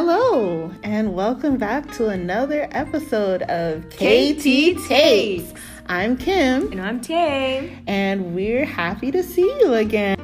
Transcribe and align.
Hello, 0.00 0.70
and 0.84 1.12
welcome 1.12 1.56
back 1.56 1.90
to 1.94 2.06
another 2.06 2.68
episode 2.70 3.42
of 3.42 3.84
KT 3.90 4.78
Takes. 4.86 5.52
I'm 5.86 6.16
Kim, 6.16 6.70
And 6.70 6.80
I'm 6.80 7.00
Tay. 7.00 7.76
and 7.88 8.32
we're 8.32 8.64
happy 8.64 9.10
to 9.10 9.24
see 9.24 9.42
you 9.58 9.74
again. 9.74 10.16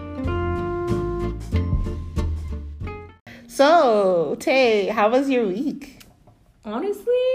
So, 3.49 4.37
Tay, 4.39 4.87
how 4.87 5.09
was 5.11 5.29
your 5.29 5.45
week? 5.49 6.05
Honestly, 6.65 7.27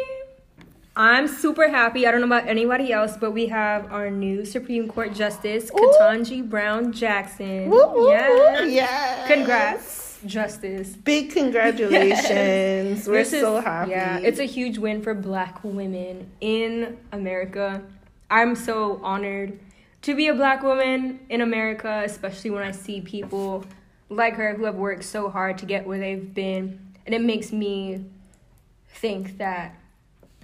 I'm 0.95 1.27
super 1.27 1.67
happy. 1.67 2.07
I 2.07 2.11
don't 2.11 2.21
know 2.21 2.27
about 2.27 2.47
anybody 2.47 2.93
else, 2.93 3.17
but 3.17 3.31
we 3.31 3.47
have 3.47 3.91
our 3.91 4.09
new 4.09 4.45
Supreme 4.45 4.87
Court 4.87 5.13
Justice, 5.13 5.69
Ooh. 5.77 5.93
Ketanji 5.99 6.49
Brown 6.49 6.93
Jackson. 6.93 7.69
Woo, 7.69 7.85
woo, 7.85 8.05
woo. 8.05 8.09
Yes. 8.11 8.71
Yes. 8.71 9.27
Congrats, 9.27 10.08
Justice. 10.25 10.95
Big 10.95 11.31
congratulations. 11.33 13.07
We're 13.07 13.19
This 13.19 13.33
is- 13.33 13.41
so 13.41 13.59
happy. 13.61 13.91
Yeah, 13.91 14.19
it's 14.19 14.39
a 14.39 14.45
huge 14.45 14.77
win 14.77 15.01
for 15.01 15.13
black 15.13 15.63
women 15.63 16.29
in 16.41 16.97
America. 17.11 17.81
I'm 18.29 18.55
so 18.55 18.99
honored 19.03 19.59
to 20.03 20.15
be 20.15 20.27
a 20.27 20.33
black 20.33 20.63
woman 20.63 21.19
in 21.29 21.41
America, 21.41 22.03
especially 22.05 22.51
when 22.51 22.63
I 22.63 22.71
see 22.71 23.01
people 23.01 23.65
like 24.09 24.35
her 24.35 24.53
who 24.53 24.65
have 24.65 24.75
worked 24.75 25.03
so 25.03 25.29
hard 25.29 25.57
to 25.59 25.65
get 25.65 25.85
where 25.85 25.99
they've 25.99 26.33
been. 26.33 26.79
And 27.05 27.15
it 27.15 27.21
makes 27.21 27.51
me 27.51 28.05
think 28.89 29.37
that 29.37 29.75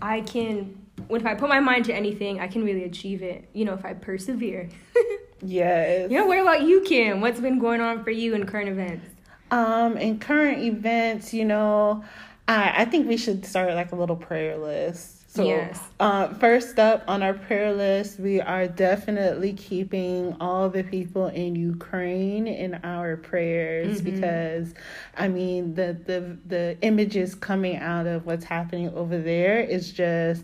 I 0.01 0.21
can, 0.21 0.77
when 1.07 1.21
if 1.21 1.27
I 1.27 1.35
put 1.35 1.49
my 1.49 1.59
mind 1.59 1.85
to 1.85 1.93
anything, 1.93 2.39
I 2.39 2.47
can 2.47 2.63
really 2.63 2.83
achieve 2.83 3.21
it, 3.21 3.47
you 3.53 3.65
know, 3.65 3.73
if 3.73 3.85
I 3.85 3.93
persevere. 3.93 4.69
yes. 5.41 6.11
you 6.11 6.17
know, 6.17 6.25
what 6.25 6.39
about 6.39 6.63
you, 6.63 6.81
Kim? 6.81 7.21
What's 7.21 7.39
been 7.39 7.59
going 7.59 7.81
on 7.81 8.03
for 8.03 8.11
you 8.11 8.33
in 8.33 8.45
current 8.45 8.69
events? 8.69 9.07
Um, 9.55 9.95
in 9.97 10.19
current 10.19 10.59
events, 10.63 11.33
you 11.33 11.45
know, 11.45 12.03
I 12.47 12.81
I 12.81 12.85
think 12.85 13.07
we 13.07 13.15
should 13.15 13.45
start 13.45 13.73
like 13.73 13.93
a 13.93 13.95
little 13.95 14.17
prayer 14.17 14.57
list. 14.57 15.31
So, 15.33 15.45
Yes. 15.45 15.79
uh, 15.99 16.33
first 16.35 16.79
up 16.79 17.03
on 17.07 17.21
our 17.21 17.33
prayer 17.33 17.73
list, 17.73 18.19
we 18.19 18.39
are 18.39 18.67
definitely 18.67 19.53
keeping 19.53 20.35
all 20.39 20.69
the 20.69 20.83
people 20.83 21.27
in 21.27 21.55
Ukraine 21.55 22.47
in 22.47 22.75
our 22.83 23.17
prayers 23.17 24.01
because, 24.01 24.73
I 25.17 25.27
mean, 25.27 25.75
the 25.75 25.97
the 26.05 26.37
the 26.45 26.77
images 26.81 27.35
coming 27.35 27.77
out 27.77 28.07
of 28.07 28.25
what's 28.25 28.45
happening 28.45 28.89
over 28.93 29.17
there 29.17 29.59
is 29.59 29.91
just 29.91 30.43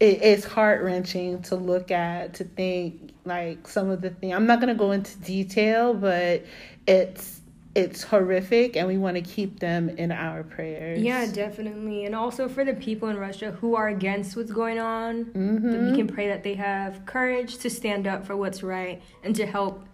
it, 0.00 0.22
it's 0.22 0.44
heart 0.44 0.82
wrenching 0.82 1.42
to 1.42 1.56
look 1.56 1.90
at 1.90 2.34
to 2.34 2.44
think 2.44 3.12
like 3.24 3.66
some 3.66 3.88
of 3.90 4.00
the 4.02 4.10
things 4.10 4.34
i'm 4.34 4.46
not 4.46 4.60
going 4.60 4.68
to 4.68 4.78
go 4.78 4.92
into 4.92 5.16
detail 5.18 5.94
but 5.94 6.44
it's 6.86 7.35
it's 7.76 8.02
horrific 8.02 8.76
and 8.76 8.88
we 8.88 8.96
want 8.96 9.16
to 9.16 9.20
keep 9.36 9.60
them 9.60 9.88
in 10.02 10.10
our 10.10 10.42
prayers 10.42 10.98
Yeah, 11.00 11.26
definitely. 11.26 12.06
And 12.06 12.14
also 12.14 12.48
for 12.48 12.64
the 12.64 12.74
people 12.74 13.08
in 13.08 13.16
Russia 13.18 13.48
who 13.60 13.76
are 13.76 13.88
against 13.88 14.36
what's 14.36 14.50
going 14.62 14.78
on, 14.78 15.12
Mm-hmm. 15.26 15.90
we 15.90 15.96
can 15.96 16.06
pray 16.06 16.26
that 16.28 16.42
they 16.42 16.54
have 16.54 17.04
courage 17.06 17.58
to 17.58 17.68
stand 17.70 18.06
up 18.06 18.20
for 18.26 18.34
what's 18.36 18.62
right 18.62 19.02
and 19.22 19.36
to 19.36 19.44
help 19.46 19.84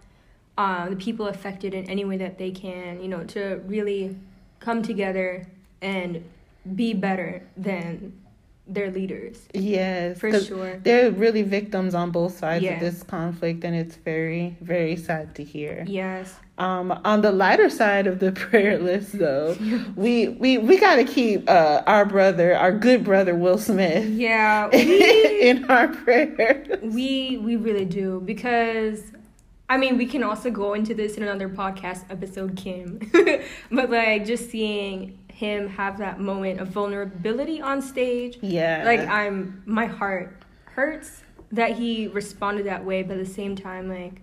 uh, 0.57 0.87
the 0.89 0.95
people 0.95 1.27
affected 1.27 1.73
in 1.73 1.89
any 1.89 2.05
way 2.05 2.17
that 2.17 2.37
they 2.37 2.51
can, 2.51 3.01
you 3.01 3.07
know, 3.13 3.23
to 3.35 3.41
really 3.65 4.15
come 4.59 4.81
together 4.81 5.45
and 5.81 6.23
be 6.75 6.93
better 6.93 7.31
than 7.57 8.13
their 8.65 8.89
leaders. 8.91 9.35
yes 9.53 10.17
for 10.17 10.31
sure. 10.39 10.79
they're 10.83 11.11
really 11.11 11.41
victims 11.41 11.93
on 11.93 12.11
both 12.11 12.37
sides 12.37 12.63
Yeah. 12.63 12.75
of 12.75 12.79
this 12.79 13.03
conflict 13.03 13.65
and 13.65 13.75
it's 13.75 13.97
very 13.97 14.55
very 14.61 14.95
sad 14.95 15.35
to 15.35 15.43
hear 15.43 15.83
Yes. 15.85 16.33
Um, 16.57 16.91
on 17.03 17.21
the 17.21 17.31
lighter 17.31 17.69
side 17.69 18.05
of 18.05 18.19
the 18.19 18.31
prayer 18.43 18.77
list, 18.77 19.17
though, 19.17 19.55
we 19.95 20.29
we 20.29 20.59
we 20.59 20.77
got 20.79 20.95
to 20.97 21.03
keep 21.03 21.49
uh, 21.49 21.81
our 21.87 22.05
brother, 22.05 22.55
our 22.55 22.71
good 22.71 23.03
brother 23.03 23.33
Will 23.35 23.57
Smith, 23.57 24.05
Yeah. 24.05 24.69
We, 24.73 25.41
in 25.49 25.65
our 25.65 25.87
prayers. 25.87 26.79
we 26.81 27.37
we 27.37 27.55
really 27.55 27.85
do 27.85 28.21
because 28.23 29.01
I 29.67 29.77
mean 29.77 29.97
we 29.97 30.05
can 30.05 30.23
also 30.23 30.51
go 30.51 30.73
into 30.75 30.93
this 30.93 31.15
in 31.17 31.23
another 31.23 31.49
podcast 31.49 32.03
episode, 32.11 32.55
Kim. 32.55 32.99
but 33.71 33.89
like 33.89 34.25
just 34.25 34.49
seeing 34.51 35.17
him 35.29 35.67
have 35.69 35.97
that 35.97 36.19
moment 36.19 36.59
of 36.59 36.67
vulnerability 36.67 37.61
on 37.61 37.81
stage, 37.81 38.37
Yeah, 38.43 38.83
like 38.85 38.99
I'm 38.99 39.63
my 39.65 39.87
heart 39.87 40.37
hurts 40.65 41.23
that 41.51 41.71
he 41.77 42.07
responded 42.09 42.67
that 42.67 42.85
way, 42.85 43.01
but 43.01 43.17
at 43.17 43.25
the 43.25 43.33
same 43.33 43.55
time 43.55 43.89
like 43.89 44.21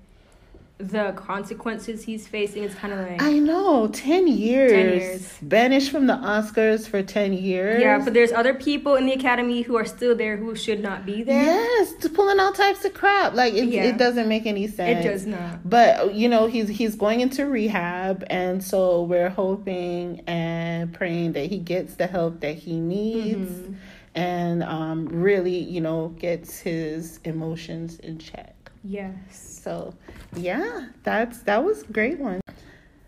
the 0.80 1.12
consequences 1.12 2.02
he's 2.02 2.26
facing 2.26 2.64
is 2.64 2.74
kind 2.74 2.92
of 2.92 3.00
like 3.00 3.22
I 3.22 3.38
know, 3.38 3.88
ten 3.88 4.26
years, 4.26 4.72
10 4.72 4.88
years. 5.00 5.38
banished 5.42 5.91
from 5.91 6.06
the 6.06 6.14
Oscars 6.14 6.88
for 6.88 7.02
ten 7.02 7.32
years. 7.32 7.80
yeah, 7.82 7.98
but 8.02 8.14
there's 8.14 8.32
other 8.32 8.54
people 8.54 8.94
in 8.96 9.06
the 9.06 9.12
academy 9.12 9.62
who 9.62 9.76
are 9.76 9.84
still 9.84 10.14
there 10.16 10.36
who 10.36 10.54
should 10.56 10.80
not 10.82 11.04
be 11.04 11.22
there. 11.22 11.42
yes, 11.44 11.92
pulling 12.14 12.41
all 12.41 12.52
types 12.52 12.84
of 12.84 12.94
crap. 12.94 13.34
Like 13.34 13.54
it, 13.54 13.66
Yeah. 13.66 13.84
it 13.84 13.98
doesn't 13.98 14.28
make 14.28 14.46
any 14.46 14.66
sense. 14.66 15.04
It 15.04 15.08
does 15.08 15.26
not. 15.26 15.68
But 15.68 16.14
you 16.14 16.28
know, 16.28 16.46
he's 16.46 16.68
he's 16.68 16.94
going 16.94 17.20
into 17.20 17.47
rehab, 17.47 18.24
and 18.30 18.62
so 18.64 19.02
we're 19.02 19.28
hoping 19.30 20.22
and 20.26 20.92
praying 20.92 21.32
that 21.32 21.47
he 21.47 21.58
gets 21.58 21.94
the 21.94 22.06
help 22.06 22.41
that 22.41 22.56
he 22.56 22.80
needs, 22.80 23.50
Mm-hmm. 23.50 23.72
and 24.14 24.62
um, 24.62 25.06
really, 25.10 25.58
you 25.58 25.80
know, 25.80 26.08
gets 26.18 26.58
his 26.60 27.20
emotions 27.24 27.98
in 28.00 28.18
check. 28.18 28.54
Yes. 28.82 29.60
So, 29.62 29.94
yeah, 30.34 30.88
that's 31.02 31.42
that 31.42 31.64
was 31.64 31.82
a 31.82 31.86
great 31.92 32.18
one. 32.18 32.41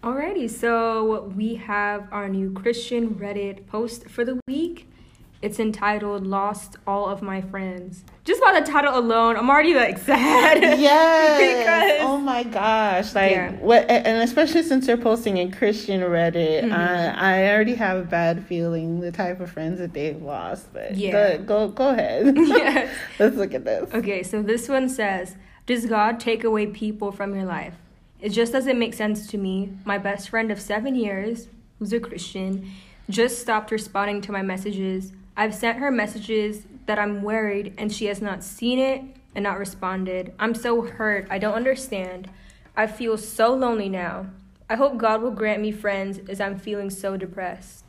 Alrighty, 0.02 0.50
so 0.50 1.32
we 1.36 1.54
have 1.54 2.08
our 2.12 2.28
new 2.28 2.52
Christian 2.52 3.14
Reddit 3.14 3.66
post 3.66 4.08
for 4.08 4.24
the 4.24 4.40
week. 4.48 4.88
It's 5.40 5.58
entitled 5.58 6.24
Lost 6.24 6.76
All 6.86 7.06
of 7.08 7.20
My 7.20 7.40
Friends. 7.40 8.04
Just 8.24 8.40
by 8.40 8.60
the 8.60 8.64
title 8.66 8.96
alone, 8.96 9.36
I'm 9.36 9.48
already 9.50 9.74
like 9.74 9.98
sad. 10.10 10.60
Yes. 10.78 11.98
because 11.98 12.08
oh 12.08 12.18
my 12.18 12.42
gosh. 12.44 13.14
Like 13.14 13.32
Yeah. 13.32 13.52
what 13.52 13.88
and 13.90 14.22
especially 14.22 14.62
since 14.62 14.86
they're 14.86 14.96
posting 14.96 15.38
in 15.38 15.50
Christian 15.52 16.00
Reddit, 16.02 16.62
Mm-hmm. 16.64 16.72
I 16.72 17.44
I 17.46 17.52
already 17.54 17.74
have 17.76 17.98
a 17.98 18.04
bad 18.04 18.44
feeling 18.46 19.00
the 19.00 19.10
type 19.10 19.40
of 19.40 19.50
friends 19.50 19.78
that 19.80 19.92
they've 19.94 20.20
lost. 20.20 20.72
But 20.72 20.96
Yeah. 20.96 21.38
go 21.38 21.44
go, 21.44 21.68
go 21.68 21.88
ahead. 21.90 22.36
Yes. 22.36 22.94
Let's 23.18 23.36
look 23.36 23.54
at 23.54 23.64
this. 23.64 23.92
Okay, 23.94 24.22
so 24.22 24.42
this 24.42 24.68
one 24.68 24.88
says, 24.88 25.34
Does 25.66 25.86
God 25.86 26.18
take 26.18 26.44
away 26.44 26.66
people 26.66 27.12
from 27.12 27.34
your 27.34 27.44
life? 27.44 27.74
It 28.20 28.30
just 28.30 28.52
doesn't 28.52 28.78
make 28.78 28.94
sense 28.94 29.26
to 29.28 29.38
me. 29.38 29.72
My 29.84 29.98
best 29.98 30.28
friend 30.28 30.50
of 30.50 30.60
seven 30.60 30.94
years, 30.94 31.48
who's 31.78 31.92
a 31.92 32.00
Christian, 32.00 32.70
just 33.08 33.40
stopped 33.40 33.70
responding 33.70 34.20
to 34.22 34.32
my 34.32 34.42
messages. 34.42 35.12
I've 35.36 35.54
sent 35.54 35.78
her 35.78 35.90
messages 35.90 36.62
that 36.86 36.98
I'm 36.98 37.22
worried, 37.22 37.74
and 37.78 37.92
she 37.92 38.06
has 38.06 38.20
not 38.20 38.42
seen 38.42 38.78
it 38.78 39.02
and 39.34 39.44
not 39.44 39.58
responded. 39.58 40.32
I'm 40.38 40.54
so 40.54 40.82
hurt. 40.82 41.26
I 41.30 41.38
don't 41.38 41.54
understand. 41.54 42.28
I 42.76 42.86
feel 42.86 43.16
so 43.16 43.54
lonely 43.54 43.88
now. 43.88 44.26
I 44.68 44.74
hope 44.76 44.96
God 44.98 45.22
will 45.22 45.30
grant 45.30 45.62
me 45.62 45.70
friends 45.70 46.18
as 46.28 46.40
I'm 46.40 46.58
feeling 46.58 46.90
so 46.90 47.16
depressed. 47.16 47.84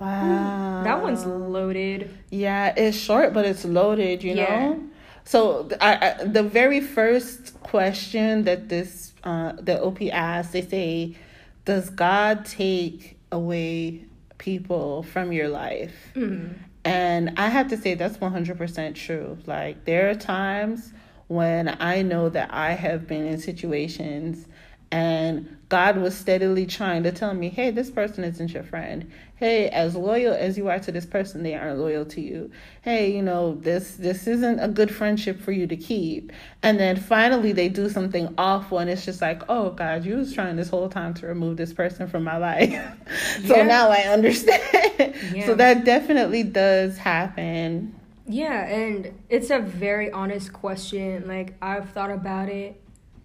Wow. 0.00 0.82
That 0.84 1.02
one's 1.02 1.24
loaded. 1.24 2.10
Yeah, 2.30 2.74
it's 2.76 2.96
short, 2.96 3.32
but 3.32 3.44
it's 3.46 3.64
loaded, 3.64 4.22
you 4.24 4.34
Yeah. 4.34 4.70
know? 4.70 4.82
So 5.24 5.68
I, 5.80 6.14
I, 6.20 6.24
the 6.24 6.42
very 6.42 6.80
first 6.80 7.60
question 7.62 8.44
that 8.44 8.68
this 8.68 9.12
uh, 9.24 9.52
the 9.52 9.80
OP 9.80 10.02
asks, 10.12 10.52
they 10.52 10.62
say, 10.62 11.16
"Does 11.64 11.90
God 11.90 12.44
take 12.44 13.18
away 13.30 14.04
people 14.38 15.02
from 15.04 15.32
your 15.32 15.48
life?" 15.48 15.94
Mm. 16.14 16.54
And 16.84 17.34
I 17.36 17.48
have 17.48 17.68
to 17.68 17.76
say 17.76 17.94
that's 17.94 18.20
one 18.20 18.32
hundred 18.32 18.58
percent 18.58 18.96
true. 18.96 19.38
Like 19.46 19.84
there 19.84 20.10
are 20.10 20.14
times 20.14 20.92
when 21.28 21.76
I 21.80 22.02
know 22.02 22.28
that 22.28 22.52
I 22.52 22.72
have 22.72 23.06
been 23.06 23.24
in 23.24 23.38
situations 23.38 24.46
and 24.92 25.56
God 25.70 25.96
was 25.96 26.14
steadily 26.14 26.66
trying 26.66 27.02
to 27.04 27.12
tell 27.12 27.32
me, 27.32 27.48
hey, 27.48 27.70
this 27.70 27.90
person 27.90 28.24
isn't 28.24 28.52
your 28.52 28.62
friend. 28.62 29.10
Hey, 29.36 29.70
as 29.70 29.96
loyal 29.96 30.34
as 30.34 30.58
you 30.58 30.68
are 30.68 30.78
to 30.80 30.92
this 30.92 31.06
person, 31.06 31.42
they 31.42 31.54
aren't 31.54 31.78
loyal 31.78 32.04
to 32.04 32.20
you. 32.20 32.50
Hey, 32.82 33.10
you 33.10 33.22
know, 33.22 33.54
this 33.54 33.94
this 33.96 34.26
isn't 34.26 34.60
a 34.60 34.68
good 34.68 34.94
friendship 34.94 35.40
for 35.40 35.50
you 35.50 35.66
to 35.66 35.76
keep. 35.76 36.30
And 36.62 36.78
then 36.78 36.96
finally 36.98 37.52
they 37.52 37.70
do 37.70 37.88
something 37.88 38.34
awful 38.36 38.78
and 38.80 38.90
it's 38.90 39.04
just 39.06 39.22
like, 39.22 39.42
oh 39.48 39.70
God, 39.70 40.04
you 40.04 40.16
was 40.16 40.34
trying 40.34 40.56
this 40.56 40.68
whole 40.68 40.90
time 40.90 41.14
to 41.14 41.26
remove 41.26 41.56
this 41.56 41.72
person 41.72 42.06
from 42.06 42.22
my 42.24 42.36
life. 42.36 42.78
so 43.46 43.56
Yeah. 43.56 43.62
now 43.62 43.88
I 43.90 44.02
understand. 44.02 44.60
Yeah. 45.32 45.46
So 45.46 45.54
that 45.54 45.84
definitely 45.84 46.42
does 46.42 46.98
happen. 46.98 47.98
Yeah, 48.26 48.66
and 48.66 49.12
it's 49.28 49.50
a 49.50 49.58
very 49.58 50.10
honest 50.10 50.52
question. 50.52 51.26
Like 51.26 51.54
I've 51.62 51.90
thought 51.90 52.10
about 52.10 52.48
it. 52.50 52.81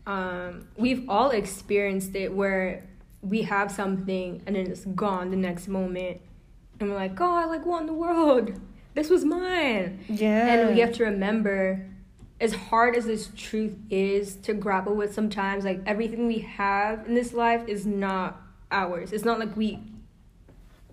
Um, 0.07 0.69
we've 0.77 1.07
all 1.09 1.31
experienced 1.31 2.15
it 2.15 2.33
where 2.33 2.87
we 3.21 3.41
have 3.41 3.69
something 3.69 4.41
and 4.47 4.55
then 4.55 4.67
it's 4.67 4.85
gone 4.85 5.29
the 5.31 5.37
next 5.37 5.67
moment, 5.67 6.21
and 6.79 6.89
we're 6.89 6.95
like, 6.95 7.19
oh 7.19 7.35
i 7.35 7.45
like 7.45 7.65
what 7.65 7.81
in 7.81 7.87
the 7.87 7.93
world? 7.93 8.53
This 8.95 9.09
was 9.09 9.25
mine. 9.25 9.99
Yeah. 10.07 10.47
And 10.47 10.73
we 10.73 10.79
have 10.79 10.93
to 10.93 11.03
remember, 11.03 11.85
as 12.39 12.53
hard 12.53 12.95
as 12.95 13.05
this 13.05 13.29
truth 13.35 13.75
is 13.89 14.35
to 14.37 14.53
grapple 14.53 14.95
with 14.95 15.13
sometimes, 15.13 15.65
like 15.65 15.81
everything 15.85 16.25
we 16.25 16.39
have 16.39 17.05
in 17.05 17.13
this 17.13 17.33
life 17.33 17.67
is 17.67 17.85
not 17.85 18.41
ours. 18.71 19.11
It's 19.11 19.25
not 19.25 19.39
like 19.39 19.55
we 19.55 19.79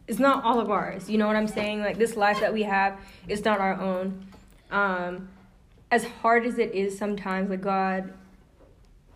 it's 0.06 0.18
not 0.18 0.44
all 0.44 0.60
of 0.60 0.70
ours. 0.70 1.08
You 1.08 1.18
know 1.18 1.26
what 1.26 1.36
I'm 1.36 1.48
saying? 1.48 1.80
Like 1.80 1.98
this 1.98 2.16
life 2.16 2.40
that 2.40 2.52
we 2.52 2.64
have 2.64 2.98
is 3.28 3.44
not 3.44 3.60
our 3.60 3.80
own. 3.80 4.26
Um, 4.70 5.28
as 5.90 6.04
hard 6.04 6.44
as 6.44 6.58
it 6.58 6.72
is 6.72 6.98
sometimes, 6.98 7.48
like 7.48 7.62
God, 7.62 8.12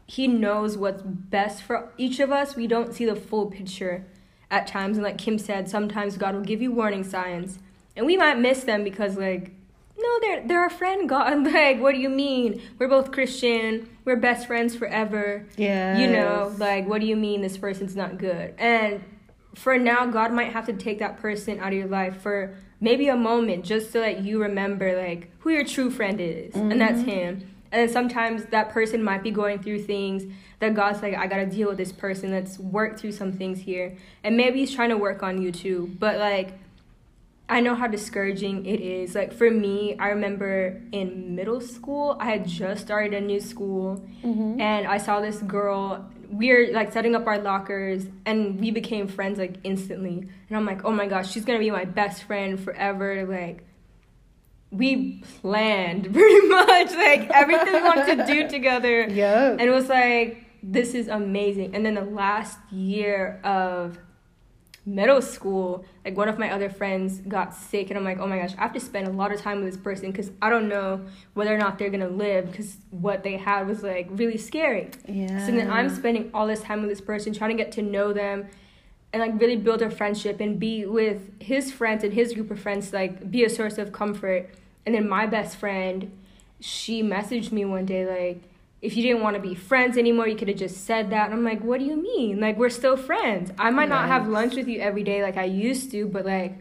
He 0.08 0.26
knows 0.26 0.78
what's 0.78 1.02
best 1.02 1.62
for 1.62 1.92
each 1.98 2.18
of 2.18 2.32
us. 2.32 2.56
We 2.56 2.66
don't 2.66 2.94
see 2.94 3.04
the 3.04 3.14
full 3.14 3.46
picture 3.46 4.06
at 4.50 4.66
times, 4.66 4.96
and 4.96 5.04
like 5.04 5.18
Kim 5.18 5.38
said, 5.38 5.68
sometimes 5.68 6.16
God 6.16 6.34
will 6.34 6.42
give 6.42 6.62
you 6.62 6.72
warning 6.72 7.04
signs, 7.04 7.58
and 7.94 8.06
we 8.06 8.16
might 8.16 8.38
miss 8.38 8.64
them 8.64 8.82
because 8.82 9.16
like. 9.16 9.52
No, 10.00 10.20
they're 10.20 10.46
they're 10.46 10.60
our 10.60 10.70
friend. 10.70 11.08
God, 11.08 11.44
like, 11.52 11.80
what 11.80 11.92
do 11.92 11.98
you 11.98 12.08
mean? 12.08 12.62
We're 12.78 12.88
both 12.88 13.10
Christian. 13.10 13.90
We're 14.04 14.16
best 14.16 14.46
friends 14.46 14.76
forever. 14.76 15.44
Yeah. 15.56 15.98
You 15.98 16.06
know, 16.06 16.54
like, 16.56 16.86
what 16.86 17.00
do 17.00 17.06
you 17.08 17.16
mean 17.16 17.42
this 17.42 17.58
person's 17.58 17.96
not 17.96 18.16
good? 18.16 18.54
And 18.58 19.02
for 19.56 19.76
now, 19.76 20.06
God 20.06 20.32
might 20.32 20.52
have 20.52 20.66
to 20.66 20.72
take 20.72 21.00
that 21.00 21.18
person 21.18 21.58
out 21.58 21.72
of 21.72 21.74
your 21.74 21.88
life 21.88 22.22
for 22.22 22.54
maybe 22.80 23.08
a 23.08 23.16
moment 23.16 23.64
just 23.64 23.90
so 23.90 24.00
that 24.00 24.22
you 24.22 24.40
remember 24.40 24.96
like 24.96 25.30
who 25.40 25.50
your 25.50 25.64
true 25.64 25.90
friend 25.90 26.20
is, 26.20 26.54
mm-hmm. 26.54 26.70
and 26.70 26.80
that's 26.80 27.00
mm-hmm. 27.00 27.10
Him. 27.10 27.50
And 27.70 27.90
sometimes 27.90 28.44
that 28.46 28.70
person 28.70 29.02
might 29.02 29.22
be 29.22 29.30
going 29.30 29.62
through 29.62 29.82
things 29.82 30.24
that 30.60 30.74
God's 30.74 31.02
like, 31.02 31.14
I 31.14 31.26
gotta 31.26 31.46
deal 31.46 31.68
with 31.68 31.78
this 31.78 31.92
person. 31.92 32.30
Let's 32.30 32.58
work 32.58 32.98
through 32.98 33.12
some 33.12 33.32
things 33.32 33.60
here. 33.60 33.96
And 34.24 34.36
maybe 34.36 34.60
He's 34.60 34.74
trying 34.74 34.90
to 34.90 34.96
work 34.96 35.22
on 35.22 35.40
you 35.42 35.52
too. 35.52 35.94
But 35.98 36.18
like, 36.18 36.58
I 37.48 37.60
know 37.60 37.74
how 37.74 37.86
discouraging 37.86 38.66
it 38.66 38.80
is. 38.80 39.14
Like 39.14 39.32
for 39.32 39.50
me, 39.50 39.96
I 39.98 40.08
remember 40.08 40.80
in 40.92 41.34
middle 41.34 41.60
school, 41.60 42.16
I 42.20 42.26
had 42.26 42.46
just 42.46 42.82
started 42.82 43.14
a 43.14 43.20
new 43.20 43.40
school, 43.40 44.04
mm-hmm. 44.22 44.60
and 44.60 44.86
I 44.86 44.98
saw 44.98 45.20
this 45.20 45.38
girl. 45.38 46.10
We 46.30 46.50
are 46.50 46.70
like 46.72 46.92
setting 46.92 47.14
up 47.14 47.26
our 47.26 47.38
lockers, 47.38 48.06
and 48.26 48.60
we 48.60 48.70
became 48.70 49.08
friends 49.08 49.38
like 49.38 49.56
instantly. 49.64 50.28
And 50.48 50.56
I'm 50.56 50.66
like, 50.66 50.84
oh 50.84 50.90
my 50.90 51.06
gosh, 51.06 51.30
she's 51.32 51.44
gonna 51.44 51.58
be 51.58 51.70
my 51.70 51.86
best 51.86 52.24
friend 52.24 52.60
forever. 52.60 53.24
Like 53.24 53.64
we 54.70 55.22
planned 55.40 56.04
pretty 56.12 56.48
much 56.48 56.92
like 56.92 57.30
everything 57.30 57.72
we 57.72 57.82
wanted 57.82 58.16
to 58.16 58.26
do 58.26 58.48
together. 58.56 59.06
Yeah. 59.08 59.50
And 59.50 59.62
it 59.62 59.70
was 59.70 59.88
like 59.88 60.44
this 60.62 60.94
is 60.94 61.08
amazing. 61.08 61.74
And 61.74 61.84
then 61.86 61.94
the 61.94 62.04
last 62.04 62.58
year 62.72 63.40
of 63.44 63.98
middle 64.84 65.20
school, 65.20 65.84
like 66.04 66.16
one 66.16 66.28
of 66.28 66.38
my 66.38 66.50
other 66.50 66.70
friends 66.70 67.20
got 67.20 67.54
sick, 67.54 67.90
and 67.90 67.98
I'm 67.98 68.04
like, 68.04 68.18
oh 68.18 68.26
my 68.26 68.38
gosh, 68.38 68.54
I 68.56 68.62
have 68.62 68.72
to 68.72 68.80
spend 68.80 69.06
a 69.06 69.12
lot 69.12 69.32
of 69.32 69.40
time 69.40 69.62
with 69.62 69.72
this 69.72 69.80
person 69.80 70.10
because 70.10 70.30
I 70.40 70.50
don't 70.50 70.68
know 70.68 71.04
whether 71.34 71.54
or 71.54 71.58
not 71.58 71.78
they're 71.78 71.90
gonna 71.90 72.08
live 72.08 72.50
because 72.50 72.78
what 72.90 73.22
they 73.22 73.36
had 73.36 73.66
was 73.66 73.82
like 73.82 74.08
really 74.10 74.38
scary. 74.38 74.90
Yeah. 75.06 75.46
So 75.46 75.52
then 75.52 75.70
I'm 75.70 75.88
spending 75.88 76.30
all 76.34 76.46
this 76.46 76.62
time 76.62 76.80
with 76.80 76.90
this 76.90 77.00
person, 77.00 77.32
trying 77.32 77.56
to 77.56 77.62
get 77.62 77.72
to 77.72 77.82
know 77.82 78.12
them, 78.12 78.48
and 79.12 79.20
like 79.22 79.40
really 79.40 79.56
build 79.56 79.82
a 79.82 79.90
friendship 79.90 80.40
and 80.40 80.58
be 80.58 80.84
with 80.84 81.30
his 81.40 81.72
friends 81.72 82.04
and 82.04 82.12
his 82.12 82.34
group 82.34 82.50
of 82.50 82.60
friends, 82.60 82.92
like 82.92 83.30
be 83.30 83.44
a 83.44 83.50
source 83.50 83.78
of 83.78 83.92
comfort. 83.92 84.50
And 84.84 84.94
then 84.94 85.08
my 85.08 85.26
best 85.26 85.56
friend, 85.56 86.10
she 86.60 87.02
messaged 87.02 87.52
me 87.52 87.64
one 87.64 87.86
day 87.86 88.06
like 88.06 88.42
if 88.80 88.96
you 88.96 89.02
didn't 89.02 89.22
want 89.22 89.34
to 89.34 89.42
be 89.42 89.54
friends 89.54 89.98
anymore, 89.98 90.28
you 90.28 90.36
could 90.36 90.48
have 90.48 90.56
just 90.56 90.84
said 90.84 91.10
that. 91.10 91.26
And 91.26 91.34
I'm 91.34 91.44
like, 91.44 91.62
what 91.62 91.80
do 91.80 91.84
you 91.84 91.96
mean? 91.96 92.38
Like, 92.38 92.56
we're 92.56 92.68
still 92.68 92.96
friends. 92.96 93.50
I 93.58 93.70
might 93.70 93.88
not 93.88 94.06
have 94.06 94.28
lunch 94.28 94.54
with 94.54 94.68
you 94.68 94.80
every 94.80 95.02
day 95.02 95.22
like 95.22 95.36
I 95.36 95.44
used 95.44 95.90
to, 95.92 96.06
but 96.06 96.24
like, 96.24 96.56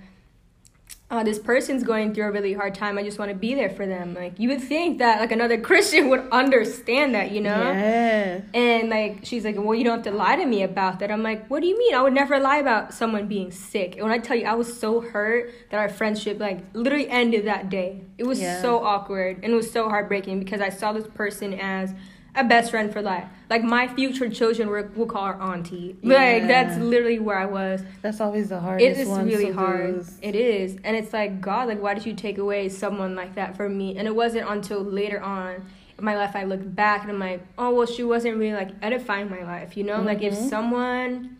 uh, 1.09 1.23
this 1.23 1.39
person's 1.39 1.83
going 1.83 2.13
through 2.13 2.25
a 2.25 2.31
really 2.31 2.51
hard 2.51 2.75
time. 2.75 2.97
I 2.97 3.03
just 3.03 3.17
want 3.17 3.31
to 3.31 3.37
be 3.37 3.55
there 3.55 3.69
for 3.69 3.85
them. 3.85 4.13
Like 4.13 4.37
you 4.37 4.49
would 4.49 4.61
think 4.61 4.97
that 4.97 5.21
like 5.21 5.31
another 5.31 5.59
Christian 5.61 6.09
would 6.09 6.27
understand 6.31 7.15
that, 7.15 7.31
you 7.31 7.39
know? 7.39 7.71
Yeah. 7.71 8.41
And 8.53 8.89
like 8.89 9.19
she's 9.23 9.45
like, 9.45 9.55
well, 9.57 9.73
you 9.73 9.85
don't 9.85 10.03
have 10.03 10.13
to 10.13 10.17
lie 10.17 10.35
to 10.35 10.45
me 10.45 10.63
about 10.63 10.99
that. 10.99 11.09
I'm 11.09 11.23
like, 11.23 11.47
what 11.47 11.61
do 11.61 11.67
you 11.67 11.77
mean? 11.77 11.95
I 11.95 12.01
would 12.01 12.13
never 12.13 12.39
lie 12.39 12.57
about 12.57 12.93
someone 12.93 13.29
being 13.29 13.51
sick. 13.51 13.93
And 13.93 14.03
when 14.03 14.11
I 14.11 14.17
tell 14.17 14.35
you, 14.35 14.45
I 14.45 14.55
was 14.55 14.77
so 14.77 14.99
hurt 14.99 15.53
that 15.71 15.77
our 15.79 15.87
friendship 15.87 16.41
like 16.41 16.59
literally 16.73 17.09
ended 17.09 17.45
that 17.45 17.69
day. 17.69 18.01
It 18.17 18.25
was 18.25 18.41
yeah. 18.41 18.61
so 18.61 18.83
awkward 18.83 19.37
and 19.43 19.53
it 19.53 19.55
was 19.55 19.71
so 19.71 19.87
heartbreaking 19.87 20.39
because 20.39 20.59
I 20.59 20.69
saw 20.69 20.91
this 20.91 21.07
person 21.07 21.53
as 21.53 21.93
a 22.37 22.43
best 22.43 22.71
friend 22.71 22.91
for 22.93 23.01
life. 23.01 23.25
Like 23.49 23.63
my 23.63 23.87
future 23.87 24.29
children 24.29 24.69
will, 24.69 24.87
will 24.95 25.05
call 25.05 25.25
her 25.25 25.41
auntie. 25.41 25.97
Yeah. 26.01 26.17
Like 26.17 26.47
that's 26.47 26.77
literally 26.77 27.19
where 27.19 27.37
I 27.37 27.45
was. 27.45 27.81
That's 28.01 28.21
always 28.21 28.49
the 28.49 28.59
hardest. 28.59 28.99
It 28.99 29.01
is 29.01 29.09
really 29.09 29.51
hard. 29.51 29.95
Lose. 29.95 30.17
It 30.21 30.35
is, 30.35 30.77
and 30.83 30.95
it's 30.95 31.13
like 31.13 31.41
God, 31.41 31.67
like 31.67 31.81
why 31.81 31.93
did 31.93 32.05
you 32.05 32.13
take 32.13 32.37
away 32.37 32.69
someone 32.69 33.15
like 33.15 33.35
that 33.35 33.57
from 33.57 33.77
me? 33.77 33.97
And 33.97 34.07
it 34.07 34.15
wasn't 34.15 34.49
until 34.49 34.83
later 34.83 35.21
on 35.21 35.65
in 35.97 36.05
my 36.05 36.15
life 36.15 36.35
I 36.35 36.43
looked 36.43 36.75
back 36.75 37.01
and 37.01 37.11
I'm 37.11 37.19
like, 37.19 37.41
oh 37.57 37.73
well, 37.73 37.87
she 37.87 38.03
wasn't 38.03 38.37
really 38.37 38.53
like 38.53 38.71
edifying 38.81 39.29
my 39.29 39.43
life, 39.43 39.75
you 39.75 39.83
know? 39.83 39.97
Mm-hmm. 39.97 40.07
Like 40.07 40.21
if 40.21 40.33
mm-hmm. 40.33 40.49
someone 40.49 41.37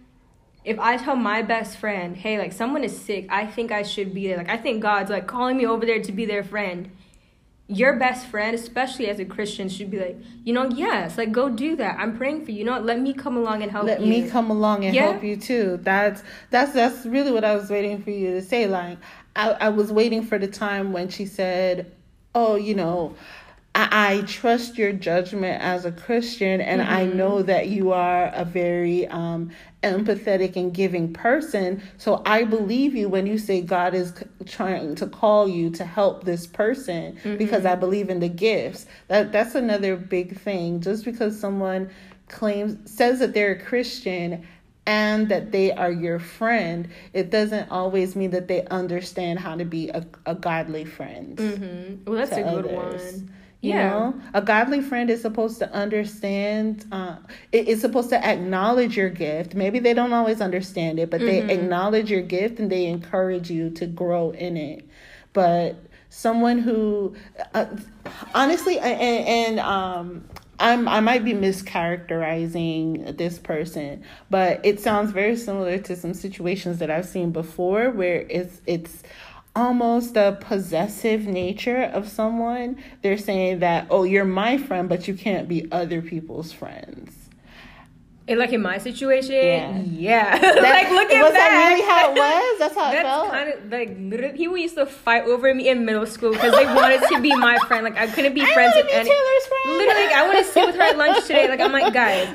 if 0.66 0.78
I 0.80 0.98
tell 0.98 1.16
my 1.16 1.44
best 1.44 1.78
friend, 1.78 2.18
hey, 2.18 2.38
like 2.38 2.52
someone 2.52 2.84
is 2.84 3.00
sick, 3.00 3.28
I 3.30 3.46
think 3.46 3.72
I 3.72 3.84
should 3.84 4.14
be 4.14 4.28
there. 4.28 4.38
Like 4.38 4.50
I 4.50 4.58
think 4.58 4.82
God's 4.82 5.10
like 5.10 5.26
calling 5.26 5.56
me 5.56 5.66
over 5.66 5.86
there 5.86 6.02
to 6.02 6.12
be 6.12 6.26
their 6.26 6.44
friend 6.44 6.92
your 7.68 7.98
best 7.98 8.28
friend, 8.28 8.56
especially 8.56 9.10
as 9.10 9.20
a 9.20 9.26
Christian, 9.26 9.68
should 9.68 9.92
be 9.92 10.00
like, 10.00 10.18
you 10.46 10.54
know, 10.54 10.70
yes, 10.70 11.18
like 11.18 11.32
go 11.32 11.50
do 11.50 11.76
that. 11.76 12.00
I'm 12.00 12.18
praying 12.18 12.46
for 12.46 12.52
you. 12.52 12.60
You 12.60 12.64
know, 12.64 12.80
let 12.80 13.00
me 13.00 13.14
come 13.14 13.36
along 13.36 13.62
and 13.62 13.72
help 13.72 13.86
let 13.86 14.00
you. 14.00 14.06
Let 14.06 14.24
me 14.24 14.30
come 14.30 14.50
along 14.50 14.86
and 14.86 14.96
yeah. 14.96 15.12
help 15.12 15.24
you 15.24 15.36
too. 15.36 15.80
That's 15.82 16.24
that's 16.50 16.72
that's 16.72 17.06
really 17.06 17.32
what 17.32 17.44
I 17.44 17.56
was 17.56 17.70
waiting 17.70 18.02
for 18.02 18.12
you 18.12 18.32
to 18.32 18.42
say. 18.42 18.68
Like, 18.68 18.98
I, 19.36 19.52
I 19.52 19.70
was 19.70 19.92
waiting 19.92 20.24
for 20.24 20.40
the 20.40 20.48
time 20.48 20.94
when 20.94 21.10
she 21.10 21.26
said, 21.26 21.92
"Oh, 22.34 22.56
you 22.56 22.74
know." 22.74 23.16
I, 23.80 24.24
trust 24.26 24.78
your 24.78 24.92
judgment 24.92 25.62
as 25.62 25.86
a 25.86 25.92
Christian, 25.92 26.62
and 26.62 26.82
mm-hmm. 26.82 26.92
I 26.92 27.06
know 27.06 27.44
that 27.44 27.68
you 27.68 27.92
are 27.92 28.32
a 28.34 28.44
very 28.44 29.08
um, 29.08 29.52
empathetic 29.84 30.56
and 30.56 30.74
giving 30.74 31.14
person. 31.14 31.84
So 31.98 32.24
I 32.26 32.44
believe 32.44 32.96
you 32.96 33.08
when 33.08 33.28
you 33.28 33.38
say 33.38 33.62
God 33.62 33.94
is 33.94 34.14
trying 34.46 34.96
to 34.96 35.06
call 35.06 35.48
you 35.48 35.70
to 35.72 35.86
help 35.86 36.24
this 36.24 36.48
person 36.48 37.18
mm-hmm. 37.18 37.38
because 37.38 37.66
I 37.66 37.76
believe 37.76 38.10
in 38.10 38.20
the 38.20 38.30
gifts. 38.30 38.88
That 39.10 39.32
that's 39.32 39.54
another 39.54 39.96
big 39.96 40.40
thing. 40.40 40.82
Just 40.82 41.06
because 41.06 41.40
someone 41.40 41.92
claims 42.30 42.92
says 42.92 43.20
that 43.20 43.34
they're 43.34 43.52
a 43.52 43.60
Christian 43.60 44.46
and 44.88 45.30
that 45.30 45.52
they 45.52 45.72
are 45.72 45.92
your 45.92 46.18
friend, 46.18 46.88
it 47.14 47.30
doesn't 47.30 47.70
always 47.70 48.16
mean 48.16 48.32
that 48.32 48.48
they 48.48 48.66
understand 48.68 49.38
how 49.38 49.56
to 49.56 49.66
be 49.66 49.90
a, 49.90 50.06
a 50.26 50.34
godly 50.34 50.86
friend. 50.86 51.38
Mm-hmm. 51.38 52.06
Well, 52.06 52.16
that's 52.16 52.32
a 52.32 52.42
good 52.42 52.66
others. 52.66 53.14
one. 53.14 53.34
You 53.62 53.72
yeah. 53.72 53.90
know, 53.90 54.22
a 54.36 54.42
godly 54.42 54.82
friend 54.82 55.10
is 55.10 55.22
supposed 55.22 55.58
to 55.60 55.72
understand, 55.74 56.86
uh, 56.92 57.16
it 57.52 57.68
is 57.68 57.82
supposed 57.82 58.10
to 58.10 58.24
acknowledge 58.24 58.96
your 58.96 59.10
gift. 59.10 59.56
Maybe 59.56 59.80
they 59.80 59.96
don't 59.96 60.14
always 60.14 60.42
understand 60.42 61.00
it, 61.00 61.10
but 61.10 61.22
mm-hmm. 61.22 61.48
they 61.48 61.54
acknowledge 61.56 62.12
your 62.12 62.22
gift 62.22 62.60
and 62.60 62.72
they 62.72 62.86
encourage 62.86 63.50
you 63.50 63.72
to 63.72 63.88
grow 63.88 64.30
in 64.30 64.58
it. 64.58 64.88
But 65.34 65.76
someone 66.10 66.60
who, 66.60 67.16
uh, 67.56 67.66
honestly, 68.36 68.78
and, 68.78 69.28
and 69.28 69.60
um, 69.60 70.30
I'm 70.60 70.88
I 70.88 71.00
might 71.00 71.24
be 71.24 71.34
mischaracterizing 71.34 73.18
this 73.18 73.38
person, 73.38 74.04
but 74.30 74.60
it 74.64 74.80
sounds 74.80 75.12
very 75.12 75.36
similar 75.36 75.78
to 75.80 75.96
some 75.96 76.14
situations 76.14 76.80
that 76.80 76.90
I've 76.90 77.06
seen 77.06 77.32
before 77.32 77.92
where 77.92 78.26
it's 78.30 78.62
it's 78.66 79.04
almost 79.58 80.16
a 80.16 80.38
possessive 80.40 81.26
nature 81.26 81.82
of 81.82 82.08
someone. 82.08 82.78
They're 83.02 83.18
saying 83.18 83.60
that, 83.60 83.88
oh, 83.90 84.04
you're 84.04 84.24
my 84.26 84.58
friend, 84.58 84.88
but 84.88 85.08
you 85.08 85.16
can't 85.16 85.48
be 85.48 85.68
other 85.72 86.02
people's 86.02 86.52
friends. 86.52 87.14
And 88.30 88.38
like 88.40 88.52
in 88.52 88.62
my 88.62 88.78
situation, 88.78 89.36
yeah, 89.36 89.80
yeah. 89.80 90.32
like 90.42 90.90
look 90.92 91.10
at 91.12 91.24
was 91.24 91.32
that. 91.32 91.50
that 91.50 91.70
really 91.70 91.82
how 91.82 92.12
it 92.12 92.18
was? 92.20 92.60
That's 92.60 92.76
how 92.76 92.92
That's 92.92 93.00
it 93.00 93.04
felt. 93.04 93.30
kind 93.32 93.54
of 93.54 93.72
like 93.72 93.96
literally 93.98 94.38
people 94.38 94.58
used 94.58 94.76
to 94.76 94.86
fight 94.86 95.24
over 95.24 95.54
me 95.56 95.70
in 95.70 95.86
middle 95.86 96.06
school 96.06 96.32
because 96.34 96.52
they 96.54 96.66
wanted 96.66 97.08
to 97.08 97.22
be 97.22 97.34
my 97.36 97.58
friend. 97.68 97.86
Like 97.86 97.96
I 97.96 98.06
couldn't 98.08 98.34
be 98.34 98.42
I 98.42 98.54
friends 98.54 98.74
with 98.76 98.88
any. 98.92 99.10
Taylor's 99.10 99.46
friend. 99.48 99.78
Literally, 99.78 100.04
like, 100.08 100.14
I 100.14 100.28
want 100.28 100.46
to 100.46 100.52
sit 100.52 100.66
with 100.68 100.76
her 100.76 100.82
at 100.82 100.98
lunch 100.98 101.26
today. 101.26 101.48
Like 101.48 101.62
I'm 101.62 101.72
like, 101.72 101.94
guys, 101.94 102.28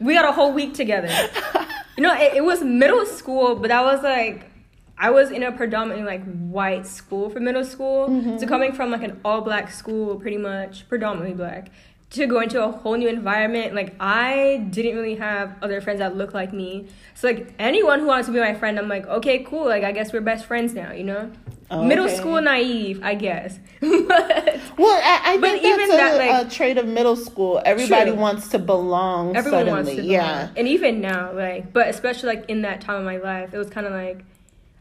we 0.00 0.14
got 0.14 0.26
a 0.26 0.32
whole 0.32 0.52
week 0.52 0.74
together. 0.74 1.10
You 1.96 2.02
know, 2.02 2.12
it, 2.12 2.34
it 2.38 2.44
was 2.44 2.60
middle 2.60 3.06
school, 3.06 3.54
but 3.54 3.68
that 3.68 3.84
was 3.84 4.02
like 4.02 4.50
I 4.96 5.10
was 5.10 5.30
in 5.30 5.42
a 5.42 5.52
predominantly 5.52 6.04
like 6.04 6.24
white 6.24 6.86
school 6.86 7.30
for 7.30 7.40
middle 7.40 7.64
school. 7.64 8.08
Mm-hmm. 8.08 8.38
So 8.38 8.46
coming 8.46 8.72
from 8.72 8.90
like 8.90 9.02
an 9.02 9.20
all 9.24 9.40
black 9.40 9.70
school, 9.70 10.16
pretty 10.16 10.36
much 10.36 10.88
predominantly 10.88 11.34
black, 11.34 11.70
to 12.10 12.26
go 12.26 12.40
into 12.40 12.62
a 12.62 12.70
whole 12.70 12.96
new 12.96 13.08
environment, 13.08 13.74
like 13.74 13.94
I 13.98 14.66
didn't 14.70 14.94
really 14.94 15.16
have 15.16 15.56
other 15.62 15.80
friends 15.80 15.98
that 15.98 16.16
looked 16.16 16.34
like 16.34 16.52
me. 16.52 16.86
So 17.14 17.28
like 17.28 17.52
anyone 17.58 18.00
who 18.00 18.06
wanted 18.06 18.26
to 18.26 18.32
be 18.32 18.38
my 18.38 18.54
friend, 18.54 18.78
I'm 18.78 18.88
like, 18.88 19.06
okay, 19.06 19.42
cool. 19.42 19.64
Like 19.64 19.82
I 19.82 19.90
guess 19.90 20.12
we're 20.12 20.20
best 20.20 20.46
friends 20.46 20.74
now, 20.74 20.92
you 20.92 21.04
know. 21.04 21.32
Okay. 21.70 21.86
Middle 21.86 22.08
school 22.08 22.40
naive, 22.40 23.00
I 23.02 23.14
guess. 23.14 23.58
but, 23.80 24.60
well, 24.78 25.00
I, 25.02 25.20
I 25.24 25.40
think 25.40 25.62
that's 25.62 25.64
even 25.64 25.90
a, 25.90 25.96
that, 25.96 26.18
like, 26.18 26.46
a 26.46 26.50
trait 26.50 26.78
of 26.78 26.86
middle 26.86 27.16
school. 27.16 27.60
Everybody 27.64 28.10
true. 28.10 28.20
wants 28.20 28.48
to 28.48 28.58
belong. 28.58 29.34
Everyone 29.34 29.60
suddenly. 29.60 29.72
wants 29.72 29.90
to 29.90 29.96
belong. 29.96 30.10
Yeah, 30.10 30.48
and 30.56 30.68
even 30.68 31.00
now, 31.00 31.32
like, 31.32 31.72
but 31.72 31.88
especially 31.88 32.36
like 32.36 32.50
in 32.50 32.62
that 32.62 32.82
time 32.82 32.96
of 32.96 33.04
my 33.04 33.16
life, 33.16 33.54
it 33.54 33.58
was 33.58 33.70
kind 33.70 33.86
of 33.86 33.92
like 33.94 34.24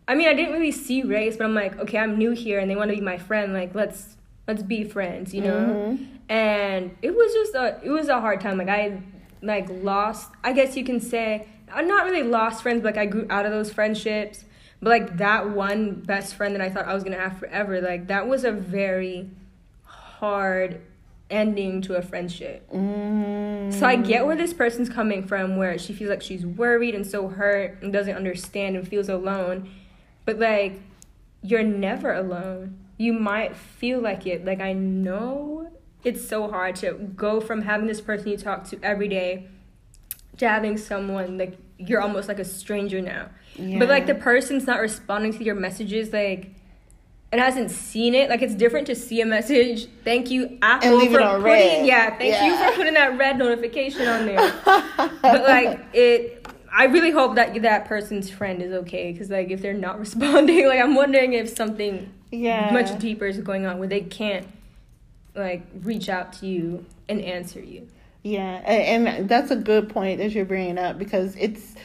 I 0.07 0.15
mean, 0.15 0.27
I 0.27 0.33
didn't 0.33 0.53
really 0.53 0.71
see 0.71 1.03
race, 1.03 1.37
but 1.37 1.45
I'm 1.45 1.55
like, 1.55 1.79
okay, 1.79 1.97
I'm 1.97 2.17
new 2.17 2.31
here, 2.31 2.59
and 2.59 2.69
they 2.69 2.75
want 2.75 2.89
to 2.89 2.95
be 2.95 3.01
my 3.01 3.17
friend. 3.17 3.53
Like, 3.53 3.73
let's 3.73 4.17
let's 4.47 4.63
be 4.63 4.83
friends, 4.83 5.33
you 5.33 5.41
know. 5.41 5.59
Mm-hmm. 5.97 6.03
And 6.29 6.97
it 7.01 7.15
was 7.15 7.33
just 7.33 7.55
a 7.55 7.79
it 7.83 7.89
was 7.89 8.07
a 8.07 8.19
hard 8.19 8.41
time. 8.41 8.57
Like 8.57 8.69
I 8.69 9.01
like 9.41 9.67
lost. 9.69 10.31
I 10.43 10.53
guess 10.53 10.75
you 10.75 10.83
can 10.83 10.99
say 10.99 11.47
I'm 11.71 11.87
not 11.87 12.05
really 12.05 12.23
lost 12.23 12.63
friends, 12.63 12.81
but 12.81 12.95
like 12.95 13.01
I 13.01 13.05
grew 13.05 13.27
out 13.29 13.45
of 13.45 13.51
those 13.51 13.71
friendships. 13.71 14.45
But 14.81 14.89
like 14.89 15.17
that 15.17 15.49
one 15.49 16.01
best 16.01 16.35
friend 16.35 16.53
that 16.55 16.61
I 16.61 16.69
thought 16.69 16.85
I 16.85 16.93
was 16.93 17.03
gonna 17.03 17.19
have 17.19 17.37
forever, 17.37 17.81
like 17.81 18.07
that 18.07 18.27
was 18.27 18.43
a 18.43 18.51
very 18.51 19.29
hard 19.83 20.81
ending 21.29 21.81
to 21.81 21.95
a 21.95 22.01
friendship. 22.01 22.69
Mm. 22.71 23.73
So 23.73 23.85
I 23.85 23.95
get 23.95 24.25
where 24.25 24.35
this 24.35 24.53
person's 24.53 24.89
coming 24.89 25.25
from, 25.25 25.57
where 25.57 25.77
she 25.77 25.93
feels 25.93 26.09
like 26.09 26.21
she's 26.21 26.45
worried 26.45 26.95
and 26.95 27.07
so 27.07 27.27
hurt 27.27 27.81
and 27.81 27.91
doesn't 27.93 28.15
understand 28.15 28.75
and 28.75 28.87
feels 28.87 29.09
alone. 29.09 29.69
But 30.25 30.39
like, 30.39 30.81
you're 31.41 31.63
never 31.63 32.13
alone. 32.13 32.77
You 32.97 33.13
might 33.13 33.55
feel 33.55 33.99
like 33.99 34.25
it. 34.25 34.45
Like, 34.45 34.61
I 34.61 34.73
know 34.73 35.71
it's 36.03 36.27
so 36.27 36.49
hard 36.49 36.75
to 36.77 36.93
go 37.15 37.41
from 37.41 37.61
having 37.61 37.87
this 37.87 38.01
person 38.01 38.29
you 38.29 38.37
talk 38.37 38.65
to 38.69 38.79
every 38.83 39.07
day 39.07 39.47
to 40.37 40.49
having 40.49 40.77
someone 40.77 41.37
like 41.37 41.57
you're 41.77 42.01
almost 42.01 42.27
like 42.27 42.39
a 42.39 42.45
stranger 42.45 43.01
now. 43.01 43.29
Yeah. 43.55 43.79
But 43.79 43.89
like, 43.89 44.07
the 44.07 44.15
person's 44.15 44.65
not 44.65 44.79
responding 44.79 45.33
to 45.33 45.43
your 45.43 45.55
messages, 45.55 46.11
like, 46.13 46.51
and 47.33 47.41
hasn't 47.41 47.71
seen 47.71 48.13
it. 48.13 48.29
Like 48.29 48.43
it's 48.43 48.53
different 48.53 48.85
to 48.87 48.95
see 48.95 49.19
a 49.19 49.25
message. 49.25 49.87
Thank 50.03 50.29
you, 50.29 50.59
Apple, 50.61 50.97
leave 50.97 51.11
for 51.11 51.17
putting 51.17 51.41
red. 51.41 51.85
yeah. 51.85 52.15
Thank 52.15 52.45
you 52.45 52.55
for 52.55 52.75
putting 52.75 52.93
that 52.93 53.17
red 53.17 53.39
notification 53.39 54.07
on 54.07 54.27
there. 54.27 54.53
but 55.21 55.43
like 55.43 55.83
it, 55.93 56.42
I 56.75 56.85
really 56.85 57.11
hope 57.11 57.35
that 57.35 57.61
that 57.61 57.85
person's 57.85 58.29
friend 58.29 58.61
is 58.61 58.73
okay. 58.73 59.11
Because 59.11 59.29
like 59.29 59.51
if 59.51 59.61
they're 59.61 59.73
not 59.73 59.99
responding, 60.05 60.67
like 60.67 60.79
I'm 60.79 60.95
wondering 60.95 61.33
if 61.33 61.49
something 61.49 62.11
Yeah. 62.31 62.71
much 62.71 62.97
deeper 62.99 63.25
is 63.25 63.37
going 63.39 63.65
on 63.65 63.79
where 63.79 63.87
they 63.87 64.01
can't 64.01 64.47
like 65.35 65.65
reach 65.81 66.09
out 66.09 66.33
to 66.33 66.47
you 66.47 66.85
and 67.09 67.21
answer 67.21 67.59
you. 67.61 67.87
Yeah, 68.23 68.61
and, 68.65 69.07
and 69.07 69.29
that's 69.29 69.51
a 69.51 69.55
good 69.55 69.89
point 69.89 70.19
that 70.19 70.31
you're 70.31 70.45
bringing 70.45 70.77
up 70.77 70.97
because 70.97 71.35
it's 71.35 71.75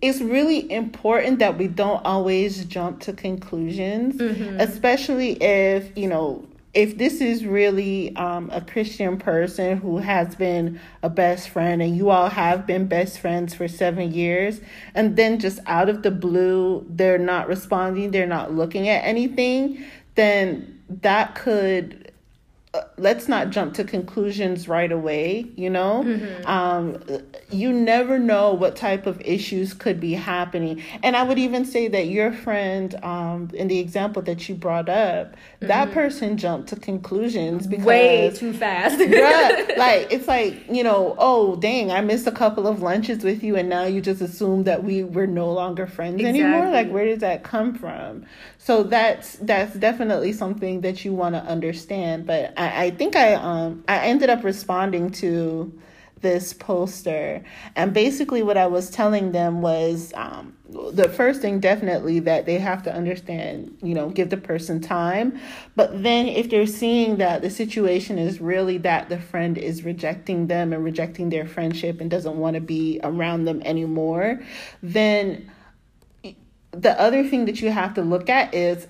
it's 0.00 0.22
really 0.22 0.70
important 0.72 1.38
that 1.40 1.58
we 1.58 1.68
don't 1.68 2.02
always 2.06 2.64
jump 2.64 3.00
to 3.00 3.12
conclusions, 3.12 4.16
mm-hmm. 4.16 4.58
especially 4.58 5.32
if 5.42 5.96
you 5.96 6.08
know 6.08 6.46
if 6.76 6.98
this 6.98 7.22
is 7.22 7.46
really 7.46 8.14
um, 8.16 8.50
a 8.52 8.60
Christian 8.60 9.16
person 9.16 9.78
who 9.78 9.96
has 9.96 10.34
been 10.34 10.78
a 11.02 11.08
best 11.08 11.48
friend 11.48 11.80
and 11.80 11.96
you 11.96 12.10
all 12.10 12.28
have 12.28 12.66
been 12.66 12.86
best 12.86 13.18
friends 13.18 13.54
for 13.54 13.66
seven 13.66 14.12
years, 14.12 14.60
and 14.94 15.16
then 15.16 15.40
just 15.40 15.58
out 15.66 15.88
of 15.88 16.02
the 16.02 16.10
blue 16.10 16.84
they're 16.90 17.16
not 17.16 17.48
responding, 17.48 18.10
they're 18.10 18.26
not 18.26 18.52
looking 18.52 18.90
at 18.90 18.98
anything, 19.04 19.82
then 20.16 20.82
that 20.88 21.34
could 21.34 22.05
let's 22.96 23.28
not 23.28 23.50
jump 23.50 23.74
to 23.74 23.84
conclusions 23.84 24.68
right 24.68 24.92
away 24.92 25.46
you 25.56 25.70
know? 25.70 26.02
Um, 26.44 27.02
you 27.50 27.72
never 27.72 28.18
know 28.18 28.52
what 28.52 28.76
type 28.76 29.06
of 29.06 29.20
issues 29.20 29.74
could 29.74 30.00
be 30.00 30.12
happening. 30.12 30.82
And 31.02 31.16
i 31.16 31.22
would 31.22 31.38
even 31.38 31.64
say 31.64 31.88
that 31.88 32.06
your 32.06 32.32
friend 32.32 32.94
um, 33.04 33.50
in 33.54 33.68
the 33.68 33.78
example 33.78 34.22
that 34.22 34.48
you 34.48 34.54
brought 34.54 34.88
up 34.88 35.34
that 35.60 35.92
person 35.92 36.36
jumped 36.36 36.68
to 36.68 36.76
conclusions 36.76 37.66
because 37.66 37.86
Way 37.86 38.32
too 38.34 38.52
fast. 38.52 38.98
Bruh, 39.00 39.76
like 39.76 40.12
it's 40.12 40.28
like 40.28 40.64
you 40.70 40.82
know 40.82 41.14
oh 41.18 41.56
dang 41.56 41.90
i 41.90 42.00
missed 42.00 42.26
a 42.26 42.32
couple 42.32 42.66
of 42.66 42.82
lunches 42.82 43.24
with 43.24 43.42
you 43.42 43.56
and 43.56 43.68
now 43.68 43.84
you 43.84 44.00
just 44.00 44.20
assume 44.20 44.64
that 44.64 44.84
we 44.84 45.02
were 45.02 45.26
no 45.26 45.50
longer 45.50 45.86
friends 45.86 46.22
anymore? 46.22 46.70
Like 46.70 46.90
where 46.90 47.04
did 47.04 47.20
that 47.20 47.42
come 47.42 47.74
from 47.74 48.26
so 48.66 48.82
that's 48.82 49.36
that's 49.36 49.74
definitely 49.74 50.32
something 50.32 50.80
that 50.80 51.04
you 51.04 51.12
want 51.12 51.34
to 51.36 51.42
understand 51.42 52.26
but 52.26 52.52
I, 52.56 52.86
I 52.86 52.90
think 52.90 53.14
i 53.14 53.34
um 53.34 53.84
i 53.86 53.98
ended 53.98 54.28
up 54.28 54.42
responding 54.42 55.10
to 55.22 55.72
this 56.22 56.52
poster. 56.52 57.44
And 57.76 57.92
basically 57.92 58.42
what 58.42 58.56
i 58.56 58.66
was 58.66 58.90
telling 58.90 59.32
them 59.32 59.60
was 59.60 60.12
um 60.14 60.54
the 60.92 61.08
first 61.08 61.40
thing 61.40 61.60
definitely 61.60 62.18
that 62.20 62.46
they 62.46 62.58
have 62.58 62.82
to 62.82 62.92
understand 62.92 63.76
you 63.82 63.94
know 63.94 64.08
give 64.08 64.30
the 64.30 64.36
person 64.36 64.80
time. 64.80 65.38
But 65.76 66.02
then 66.02 66.26
if 66.26 66.50
they're 66.50 66.66
seeing 66.66 67.16
that 67.18 67.42
the 67.42 67.50
situation 67.50 68.18
is 68.18 68.40
really 68.40 68.78
that 68.78 69.08
the 69.08 69.20
friend 69.20 69.58
is 69.58 69.84
rejecting 69.84 70.46
them 70.46 70.72
and 70.72 70.82
rejecting 70.82 71.28
their 71.28 71.46
friendship 71.46 72.00
and 72.00 72.10
doesn't 72.10 72.36
want 72.36 72.54
to 72.54 72.60
be 72.60 72.98
around 73.02 73.44
them 73.44 73.62
anymore 73.62 74.40
then 74.82 75.50
the 76.76 77.00
other 77.00 77.24
thing 77.24 77.46
that 77.46 77.60
you 77.60 77.70
have 77.70 77.94
to 77.94 78.02
look 78.02 78.28
at 78.28 78.54
is 78.54 78.86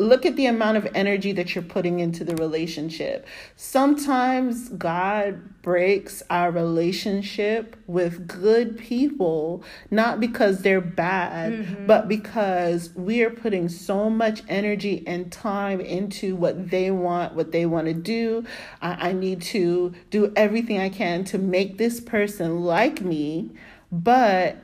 look 0.00 0.24
at 0.24 0.36
the 0.36 0.46
amount 0.46 0.76
of 0.76 0.86
energy 0.94 1.32
that 1.32 1.54
you're 1.54 1.64
putting 1.64 1.98
into 1.98 2.22
the 2.22 2.36
relationship. 2.36 3.26
Sometimes 3.56 4.68
God 4.68 5.60
breaks 5.60 6.22
our 6.30 6.52
relationship 6.52 7.76
with 7.88 8.28
good 8.28 8.78
people, 8.78 9.64
not 9.90 10.20
because 10.20 10.62
they're 10.62 10.80
bad, 10.80 11.52
mm-hmm. 11.52 11.86
but 11.86 12.06
because 12.06 12.90
we 12.94 13.22
are 13.22 13.30
putting 13.30 13.68
so 13.68 14.08
much 14.08 14.42
energy 14.48 15.02
and 15.04 15.32
time 15.32 15.80
into 15.80 16.36
what 16.36 16.70
they 16.70 16.92
want, 16.92 17.34
what 17.34 17.50
they 17.50 17.66
want 17.66 17.88
to 17.88 17.94
do. 17.94 18.44
I, 18.80 19.08
I 19.08 19.12
need 19.12 19.42
to 19.42 19.92
do 20.10 20.32
everything 20.36 20.78
I 20.78 20.90
can 20.90 21.24
to 21.24 21.38
make 21.38 21.76
this 21.76 22.00
person 22.00 22.60
like 22.60 23.00
me, 23.00 23.50
but 23.90 24.58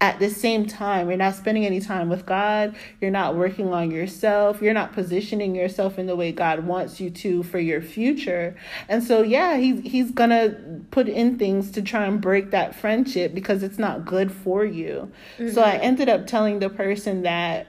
at 0.00 0.20
the 0.20 0.30
same 0.30 0.64
time, 0.66 1.08
you're 1.08 1.18
not 1.18 1.34
spending 1.34 1.66
any 1.66 1.80
time 1.80 2.08
with 2.08 2.24
God. 2.24 2.76
You're 3.00 3.10
not 3.10 3.34
working 3.34 3.72
on 3.72 3.90
yourself. 3.90 4.62
You're 4.62 4.74
not 4.74 4.92
positioning 4.92 5.56
yourself 5.56 5.98
in 5.98 6.06
the 6.06 6.14
way 6.14 6.30
God 6.30 6.64
wants 6.66 7.00
you 7.00 7.10
to 7.10 7.42
for 7.42 7.58
your 7.58 7.82
future. 7.82 8.56
And 8.88 9.02
so, 9.02 9.22
yeah, 9.22 9.56
he's 9.56 9.80
he's 9.80 10.10
gonna 10.12 10.82
put 10.92 11.08
in 11.08 11.36
things 11.36 11.72
to 11.72 11.82
try 11.82 12.06
and 12.06 12.20
break 12.20 12.52
that 12.52 12.76
friendship 12.76 13.34
because 13.34 13.64
it's 13.64 13.78
not 13.78 14.04
good 14.04 14.30
for 14.30 14.64
you. 14.64 15.10
So 15.38 15.62
I 15.62 15.72
mm-hmm. 15.72 15.84
ended 15.84 16.08
up 16.08 16.26
telling 16.26 16.60
the 16.60 16.70
person 16.70 17.22
that 17.22 17.66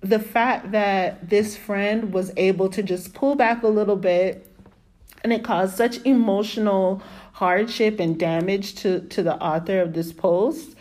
the 0.00 0.18
fact 0.18 0.72
that 0.72 1.30
this 1.30 1.56
friend 1.56 2.12
was 2.12 2.32
able 2.36 2.68
to 2.68 2.82
just 2.82 3.14
pull 3.14 3.34
back 3.34 3.62
a 3.62 3.68
little 3.68 3.96
bit 3.96 4.46
and 5.24 5.32
it 5.32 5.42
caused 5.42 5.76
such 5.76 5.98
emotional 6.04 7.02
hardship 7.32 7.98
and 8.00 8.18
damage 8.18 8.74
to 8.74 9.00
to 9.08 9.22
the 9.22 9.34
author 9.42 9.80
of 9.80 9.94
this 9.94 10.12
post 10.12 10.74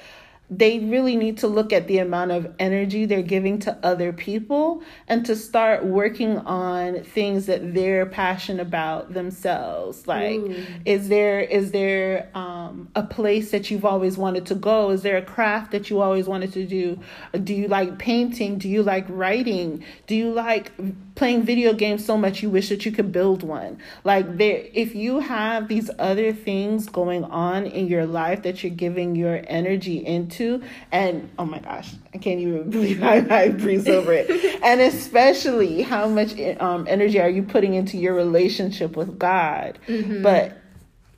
they 0.49 0.79
really 0.79 1.17
need 1.17 1.37
to 1.39 1.47
look 1.47 1.73
at 1.73 1.87
the 1.87 1.97
amount 1.97 2.31
of 2.31 2.53
energy 2.57 3.05
they're 3.05 3.21
giving 3.21 3.59
to 3.59 3.77
other 3.83 4.13
people 4.13 4.81
and 5.07 5.25
to 5.25 5.35
start 5.35 5.85
working 5.85 6.37
on 6.39 7.03
things 7.03 7.47
that 7.47 7.73
they're 7.73 8.05
passionate 8.05 8.61
about 8.61 9.13
themselves. 9.13 10.07
Like 10.07 10.39
Ooh. 10.39 10.65
is 10.85 11.09
there 11.09 11.41
is 11.41 11.71
there 11.71 12.29
um, 12.33 12.87
a 12.95 13.03
place 13.03 13.51
that 13.51 13.69
you've 13.69 13.83
always 13.83 14.17
wanted 14.17 14.45
to 14.45 14.55
go? 14.55 14.91
Is 14.91 15.01
there 15.01 15.17
a 15.17 15.21
craft 15.21 15.71
that 15.71 15.89
you 15.89 15.99
always 15.99 16.27
wanted 16.27 16.53
to 16.53 16.65
do? 16.65 16.97
Do 17.43 17.53
you 17.53 17.67
like 17.67 17.97
painting? 17.97 18.57
Do 18.57 18.69
you 18.69 18.83
like 18.83 19.05
writing? 19.09 19.83
Do 20.07 20.15
you 20.15 20.31
like 20.31 20.71
playing 21.17 21.43
video 21.43 21.73
games 21.73 22.05
so 22.05 22.15
much 22.15 22.41
you 22.41 22.49
wish 22.49 22.69
that 22.69 22.85
you 22.85 22.91
could 22.91 23.11
build 23.11 23.43
one. 23.43 23.79
Like 24.03 24.37
there 24.37 24.63
if 24.73 24.95
you 24.95 25.19
have 25.19 25.67
these 25.67 25.89
other 25.99 26.31
things 26.31 26.87
going 26.87 27.25
on 27.25 27.65
in 27.65 27.87
your 27.87 28.05
life 28.05 28.43
that 28.43 28.63
you're 28.63 28.71
giving 28.71 29.15
your 29.15 29.41
energy 29.47 29.97
into 30.05 30.63
and 30.91 31.29
oh 31.39 31.45
my 31.45 31.59
gosh 31.59 31.93
i 32.13 32.19
can't 32.19 32.39
even 32.39 32.69
believe 32.69 33.03
i, 33.03 33.17
I 33.29 33.49
breeze 33.49 33.87
over 33.87 34.13
it. 34.13 34.27
And 34.63 34.81
especially 34.81 35.81
how 35.81 36.07
much 36.07 36.37
um, 36.59 36.85
energy 36.89 37.19
are 37.19 37.29
you 37.29 37.43
putting 37.43 37.73
into 37.73 37.97
your 37.97 38.13
relationship 38.13 38.95
with 38.95 39.17
god? 39.17 39.79
But 40.21 40.57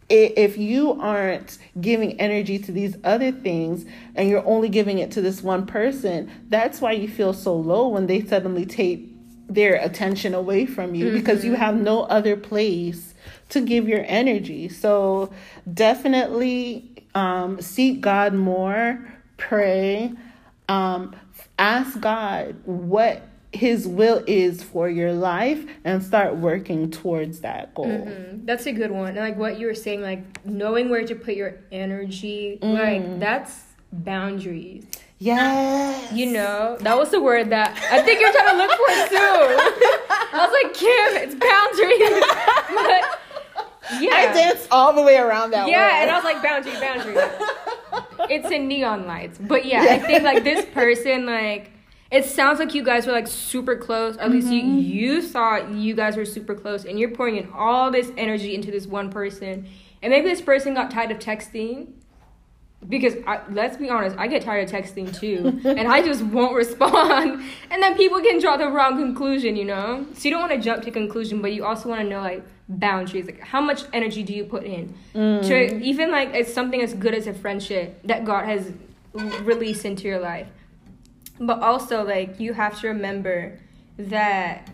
if 0.10 0.58
you 0.58 1.00
aren't 1.00 1.58
giving 1.79 2.20
energy 2.20 2.58
to 2.60 2.72
these 2.72 2.98
other 3.03 3.32
things 3.32 3.86
and 4.15 4.29
you're 4.29 4.46
only 4.46 4.70
giving 4.70 4.98
it 5.00 5.12
to 5.12 5.22
this 5.22 5.44
one 5.44 5.65
person, 5.65 6.32
that's 6.50 6.82
why 6.82 6.94
you 6.94 7.08
feel 7.08 7.34
so 7.34 7.56
low 7.56 7.88
when 7.88 8.08
they 8.08 8.25
suddenly 8.25 8.65
take 8.65 9.18
their 9.50 9.75
attention 9.75 10.34
away 10.34 10.65
from 10.65 10.94
you 10.96 11.12
because 11.12 11.44
you 11.44 11.56
have 11.56 11.75
no 11.75 12.03
other 12.03 12.38
place 12.38 13.13
to 13.50 13.62
give 13.62 13.88
your 13.89 14.03
energy. 14.08 14.70
So 14.70 15.32
definitely 15.72 16.89
um, 17.15 17.60
seek 17.62 18.01
God 18.01 18.34
more, 18.34 19.12
pray, 19.38 20.12
um, 20.68 21.15
ask 21.58 22.00
God 22.00 22.56
what 22.65 23.24
his 23.51 23.88
will 23.88 24.24
is 24.27 24.62
for 24.62 24.88
your 24.88 25.12
life 25.12 25.65
and 25.84 26.03
start 26.03 26.36
working 26.36 26.91
towards 26.91 27.39
that 27.41 27.74
goal. 27.74 27.88
Mm, 27.88 28.46
That's 28.46 28.68
a 28.68 28.72
good 28.72 28.91
one. 28.91 29.15
Like 29.15 29.38
what 29.38 29.60
you 29.60 29.65
were 29.65 29.74
saying, 29.74 30.03
like 30.03 30.46
knowing 30.46 30.89
where 30.89 31.03
to 31.03 31.15
put 31.15 31.34
your 31.34 31.56
energy, 31.72 32.60
like 32.62 33.20
that's 33.20 33.63
boundaries. 33.91 34.86
Yes. 35.19 36.13
You 36.13 36.31
know, 36.31 36.77
that 36.79 36.97
was 36.97 37.11
the 37.11 37.21
word 37.21 37.49
that 37.49 37.77
I 37.91 38.01
think 38.01 38.21
you're 38.21 38.31
trying 38.31 38.51
to 38.51 38.57
look 38.57 38.71
for 38.71 38.88
too. 39.09 39.15
I 40.31 40.47
was 40.47 40.51
like, 40.63 40.73
Kim, 40.73 41.17
it's 41.21 41.35
boundaries. 41.35 42.23
but 43.91 44.01
yeah. 44.01 44.15
I 44.15 44.33
danced 44.33 44.67
all 44.71 44.93
the 44.93 45.01
way 45.01 45.17
around 45.17 45.51
that 45.51 45.67
Yeah, 45.67 46.01
and 46.01 46.09
I 46.09 46.15
was 46.15 46.23
like, 46.23 46.41
boundary, 46.41 46.73
boundary. 46.79 47.15
it's 48.33 48.49
in 48.49 48.69
neon 48.69 49.07
lights. 49.07 49.38
But 49.38 49.65
yeah, 49.65 49.81
I 49.81 49.99
think 49.99 50.23
like 50.23 50.45
this 50.45 50.65
person, 50.73 51.25
like, 51.25 51.71
it 52.11 52.25
sounds 52.25 52.59
like 52.59 52.73
you 52.73 52.83
guys 52.83 53.05
were 53.05 53.11
like 53.11 53.27
super 53.27 53.75
close. 53.75 54.15
At 54.17 54.31
least 54.31 54.47
you 54.47 54.63
mm-hmm. 54.63 54.79
you 54.79 55.21
thought 55.21 55.69
you 55.69 55.95
guys 55.95 56.17
were 56.17 56.25
super 56.25 56.55
close, 56.55 56.85
and 56.85 56.99
you're 56.99 57.11
pouring 57.11 57.35
in 57.35 57.51
all 57.53 57.91
this 57.91 58.11
energy 58.17 58.55
into 58.55 58.71
this 58.71 58.88
one 58.88 59.11
person. 59.11 59.67
And 60.01 60.11
maybe 60.11 60.29
this 60.29 60.41
person 60.41 60.73
got 60.73 60.91
tired 60.91 61.11
of 61.11 61.19
texting. 61.19 61.93
Because 62.88 63.15
I, 63.27 63.41
let's 63.51 63.77
be 63.77 63.89
honest, 63.89 64.17
I 64.17 64.27
get 64.27 64.43
tired 64.43 64.67
of 64.67 64.74
texting 64.74 65.17
too, 65.17 65.59
and 65.65 65.88
I 65.88 66.01
just 66.01 66.24
won't 66.24 66.55
respond, 66.55 67.43
and 67.71 67.83
then 67.83 67.98
people 67.98 68.21
can 68.21 68.39
draw 68.39 68.55
the 68.57 68.69
wrong 68.69 68.98
conclusion, 68.98 69.55
you 69.55 69.65
know. 69.65 70.05
So 70.13 70.27
you 70.27 70.31
don't 70.31 70.41
want 70.41 70.53
to 70.53 70.59
jump 70.59 70.83
to 70.83 70.91
conclusion, 70.91 71.41
but 71.41 71.53
you 71.53 71.65
also 71.65 71.89
want 71.89 72.01
to 72.01 72.07
know 72.07 72.21
like 72.21 72.43
boundaries, 72.69 73.25
like 73.25 73.41
how 73.41 73.59
much 73.59 73.83
energy 73.91 74.24
do 74.24 74.33
you 74.33 74.45
put 74.45 74.63
in 74.63 74.93
mm. 75.13 75.45
to 75.45 75.83
even 75.83 76.12
like 76.12 76.33
it's 76.33 76.53
something 76.53 76.81
as 76.81 76.93
good 76.93 77.13
as 77.13 77.27
a 77.27 77.33
friendship 77.33 78.00
that 78.03 78.24
God 78.24 78.45
has 78.45 78.71
released 79.13 79.86
into 79.86 80.07
your 80.07 80.19
life, 80.19 80.48
but 81.39 81.62
also 81.62 82.03
like 82.03 82.39
you 82.39 82.53
have 82.53 82.79
to 82.79 82.88
remember 82.88 83.59
that 83.98 84.69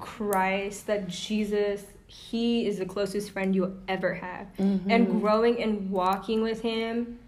Christ, 0.00 0.86
that 0.86 1.08
Jesus 1.08 1.84
he 2.08 2.66
is 2.66 2.78
the 2.78 2.86
closest 2.86 3.30
friend 3.30 3.54
you'll 3.54 3.76
ever 3.86 4.14
have. 4.14 4.48
Mm-hmm. 4.58 4.90
And 4.90 5.20
growing 5.20 5.62
and 5.62 5.90
walking 5.90 6.42
with 6.42 6.62
him, 6.62 7.18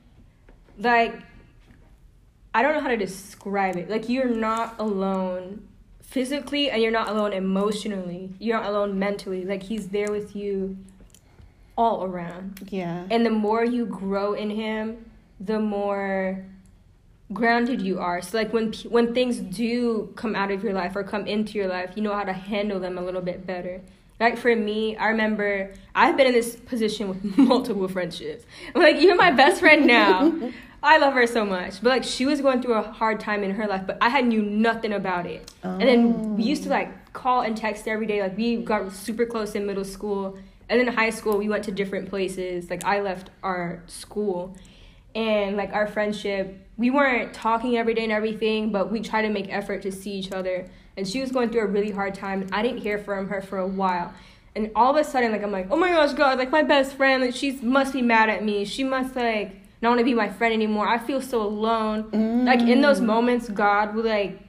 like, 0.78 1.14
I 2.52 2.62
don't 2.62 2.74
know 2.74 2.80
how 2.80 2.88
to 2.88 2.96
describe 2.96 3.76
it. 3.76 3.88
Like, 3.88 4.08
you're 4.08 4.28
not 4.28 4.74
alone 4.80 5.68
physically 6.00 6.70
and 6.70 6.82
you're 6.82 6.90
not 6.90 7.08
alone 7.08 7.32
emotionally. 7.32 8.34
You're 8.40 8.58
not 8.58 8.68
alone 8.68 8.98
mentally. 8.98 9.44
Like, 9.44 9.62
he's 9.62 9.88
there 9.88 10.10
with 10.10 10.34
you 10.34 10.76
all 11.76 12.04
around. 12.04 12.66
Yeah. 12.70 13.06
And 13.10 13.24
the 13.24 13.30
more 13.30 13.64
you 13.64 13.86
grow 13.86 14.32
in 14.32 14.50
him, 14.50 15.10
the 15.38 15.60
more 15.60 16.44
grounded 17.32 17.80
you 17.80 17.98
are. 18.00 18.20
So 18.20 18.38
like 18.38 18.52
when 18.52 18.72
when 18.88 19.14
things 19.14 19.38
do 19.38 20.12
come 20.16 20.34
out 20.34 20.50
of 20.50 20.64
your 20.64 20.72
life 20.72 20.96
or 20.96 21.04
come 21.04 21.26
into 21.26 21.58
your 21.58 21.68
life, 21.68 21.92
you 21.94 22.02
know 22.02 22.12
how 22.12 22.24
to 22.24 22.32
handle 22.32 22.80
them 22.80 22.98
a 22.98 23.02
little 23.02 23.22
bit 23.22 23.46
better. 23.46 23.80
Like 24.20 24.36
for 24.36 24.54
me, 24.54 24.96
I 24.96 25.08
remember 25.08 25.72
I've 25.94 26.16
been 26.16 26.26
in 26.26 26.34
this 26.34 26.54
position 26.54 27.08
with 27.08 27.38
multiple 27.38 27.88
friendships. 27.88 28.44
Like 28.74 28.96
even 28.96 29.16
my 29.16 29.32
best 29.32 29.60
friend 29.60 29.86
now, 29.86 30.32
I 30.82 30.98
love 30.98 31.14
her 31.14 31.26
so 31.26 31.44
much. 31.44 31.82
But 31.82 31.88
like 31.88 32.04
she 32.04 32.26
was 32.26 32.42
going 32.42 32.60
through 32.60 32.74
a 32.74 32.82
hard 32.82 33.18
time 33.18 33.42
in 33.42 33.52
her 33.52 33.66
life, 33.66 33.86
but 33.86 33.96
I 34.02 34.10
had 34.10 34.26
knew 34.26 34.42
nothing 34.42 34.92
about 34.92 35.26
it. 35.26 35.50
Oh. 35.64 35.70
And 35.70 35.82
then 35.82 36.36
we 36.36 36.44
used 36.44 36.62
to 36.64 36.68
oh. 36.68 36.72
like 36.72 37.12
call 37.14 37.40
and 37.40 37.56
text 37.56 37.88
every 37.88 38.06
day. 38.06 38.22
Like 38.22 38.36
we 38.36 38.56
got 38.58 38.92
super 38.92 39.24
close 39.24 39.54
in 39.54 39.66
middle 39.66 39.84
school. 39.84 40.38
And 40.68 40.78
then 40.78 40.94
high 40.94 41.10
school 41.10 41.38
we 41.38 41.48
went 41.48 41.64
to 41.64 41.72
different 41.72 42.10
places. 42.10 42.68
Like 42.68 42.84
I 42.84 43.00
left 43.00 43.30
our 43.42 43.82
school 43.86 44.54
and 45.14 45.56
like 45.56 45.72
our 45.72 45.86
friendship, 45.86 46.56
we 46.76 46.90
weren't 46.90 47.34
talking 47.34 47.76
every 47.76 47.94
day 47.94 48.04
and 48.04 48.12
everything, 48.12 48.72
but 48.72 48.90
we 48.90 49.00
tried 49.00 49.22
to 49.22 49.30
make 49.30 49.52
effort 49.52 49.82
to 49.82 49.92
see 49.92 50.12
each 50.12 50.32
other 50.32 50.68
and 51.00 51.08
she 51.08 51.20
was 51.20 51.32
going 51.32 51.50
through 51.50 51.62
a 51.62 51.66
really 51.66 51.90
hard 51.90 52.14
time. 52.14 52.46
I 52.52 52.62
didn't 52.62 52.78
hear 52.82 52.98
from 52.98 53.28
her 53.28 53.40
for 53.40 53.58
a 53.58 53.66
while. 53.66 54.12
And 54.54 54.70
all 54.74 54.90
of 54.90 54.96
a 54.96 55.04
sudden, 55.04 55.32
like 55.32 55.42
I'm 55.42 55.52
like, 55.52 55.68
oh 55.70 55.76
my 55.76 55.90
gosh, 55.90 56.12
God, 56.12 56.38
like 56.38 56.50
my 56.50 56.62
best 56.62 56.94
friend, 56.94 57.22
like 57.22 57.34
she 57.34 57.52
must 57.62 57.92
be 57.92 58.02
mad 58.02 58.28
at 58.28 58.44
me. 58.44 58.64
She 58.66 58.84
must 58.84 59.16
like 59.16 59.56
not 59.80 59.90
want 59.90 60.00
to 60.00 60.04
be 60.04 60.14
my 60.14 60.28
friend 60.28 60.52
anymore. 60.52 60.86
I 60.86 60.98
feel 60.98 61.22
so 61.22 61.42
alone. 61.42 62.10
Mm. 62.10 62.44
Like 62.44 62.60
in 62.60 62.82
those 62.82 63.00
moments, 63.00 63.48
God 63.48 63.94
would 63.94 64.04
like 64.04 64.40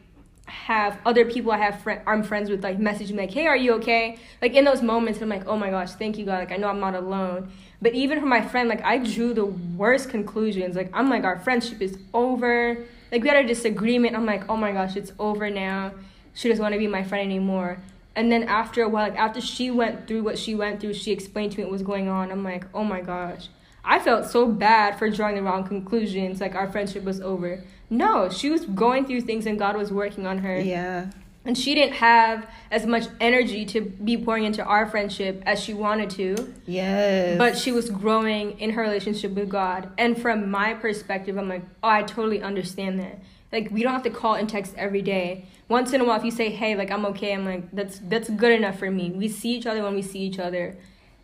have 0.45 0.97
other 1.05 1.23
people 1.23 1.53
I 1.53 1.57
have 1.57 1.81
friend 1.81 2.01
I'm 2.05 2.23
friends 2.23 2.49
with 2.49 2.63
like 2.63 2.79
message 2.79 3.11
me 3.11 3.19
like, 3.19 3.31
hey, 3.31 3.47
are 3.47 3.55
you 3.55 3.75
okay? 3.75 4.17
Like 4.41 4.53
in 4.53 4.65
those 4.65 4.81
moments, 4.81 5.21
I'm 5.21 5.29
like, 5.29 5.47
oh 5.47 5.55
my 5.55 5.69
gosh, 5.69 5.91
thank 5.91 6.17
you 6.17 6.25
God. 6.25 6.39
Like 6.39 6.51
I 6.51 6.57
know 6.57 6.67
I'm 6.67 6.79
not 6.79 6.95
alone. 6.95 7.51
But 7.81 7.93
even 7.93 8.19
for 8.19 8.27
my 8.27 8.41
friend, 8.41 8.69
like 8.69 8.83
I 8.83 8.97
drew 8.97 9.33
the 9.33 9.45
worst 9.45 10.09
conclusions. 10.09 10.75
Like 10.75 10.89
I'm 10.93 11.09
like, 11.09 11.23
our 11.23 11.39
friendship 11.39 11.81
is 11.81 11.97
over. 12.13 12.77
Like 13.11 13.23
we 13.23 13.29
had 13.29 13.43
a 13.43 13.47
disagreement. 13.47 14.15
I'm 14.15 14.25
like, 14.25 14.49
oh 14.49 14.55
my 14.55 14.71
gosh, 14.71 14.95
it's 14.95 15.11
over 15.19 15.49
now 15.49 15.91
she 16.33 16.49
doesn't 16.49 16.61
want 16.61 16.73
to 16.73 16.79
be 16.79 16.87
my 16.87 17.03
friend 17.03 17.23
anymore. 17.23 17.79
And 18.15 18.31
then 18.31 18.43
after 18.43 18.83
a 18.83 18.89
while, 18.89 19.09
like 19.09 19.17
after 19.17 19.41
she 19.41 19.71
went 19.71 20.07
through 20.07 20.23
what 20.23 20.37
she 20.37 20.55
went 20.55 20.81
through, 20.81 20.93
she 20.93 21.11
explained 21.11 21.53
to 21.53 21.59
me 21.59 21.63
what 21.63 21.71
was 21.71 21.81
going 21.81 22.09
on. 22.09 22.31
I'm 22.31 22.43
like, 22.43 22.65
oh 22.73 22.83
my 22.83 23.01
gosh. 23.01 23.47
I 23.83 23.99
felt 23.99 24.29
so 24.29 24.47
bad 24.47 24.99
for 24.99 25.09
drawing 25.09 25.35
the 25.35 25.41
wrong 25.41 25.63
conclusions, 25.63 26.39
like 26.39 26.53
our 26.53 26.71
friendship 26.71 27.03
was 27.03 27.19
over. 27.19 27.63
No, 27.89 28.29
she 28.29 28.49
was 28.49 28.65
going 28.65 29.05
through 29.05 29.21
things 29.21 29.45
and 29.45 29.57
God 29.57 29.75
was 29.75 29.91
working 29.91 30.27
on 30.27 30.39
her. 30.39 30.59
Yeah. 30.59 31.09
And 31.43 31.57
she 31.57 31.73
didn't 31.73 31.95
have 31.95 32.47
as 32.69 32.85
much 32.85 33.07
energy 33.19 33.65
to 33.65 33.81
be 33.81 34.15
pouring 34.15 34.43
into 34.43 34.63
our 34.63 34.85
friendship 34.85 35.41
as 35.45 35.59
she 35.59 35.73
wanted 35.73 36.11
to. 36.11 36.53
Yes. 36.67 37.37
But 37.37 37.57
she 37.57 37.71
was 37.71 37.89
growing 37.89 38.59
in 38.59 38.71
her 38.71 38.81
relationship 38.83 39.31
with 39.31 39.49
God. 39.49 39.89
And 39.97 40.21
from 40.21 40.51
my 40.51 40.75
perspective, 40.75 41.37
I'm 41.37 41.49
like, 41.49 41.63
oh, 41.83 41.89
I 41.89 42.03
totally 42.03 42.43
understand 42.43 42.99
that. 42.99 43.23
Like, 43.51 43.69
we 43.71 43.81
don't 43.81 43.93
have 43.93 44.03
to 44.03 44.11
call 44.11 44.35
and 44.35 44.47
text 44.47 44.75
every 44.77 45.01
day 45.01 45.45
once 45.71 45.93
in 45.93 46.01
a 46.01 46.03
while 46.03 46.17
if 46.17 46.25
you 46.25 46.31
say 46.31 46.49
hey 46.49 46.75
like 46.75 46.91
i'm 46.91 47.05
okay 47.05 47.33
i'm 47.33 47.45
like 47.45 47.63
that's 47.71 47.99
that's 47.99 48.29
good 48.31 48.51
enough 48.51 48.77
for 48.77 48.91
me 48.91 49.09
we 49.11 49.29
see 49.29 49.55
each 49.55 49.65
other 49.65 49.81
when 49.81 49.95
we 49.95 50.01
see 50.01 50.19
each 50.19 50.37
other 50.37 50.75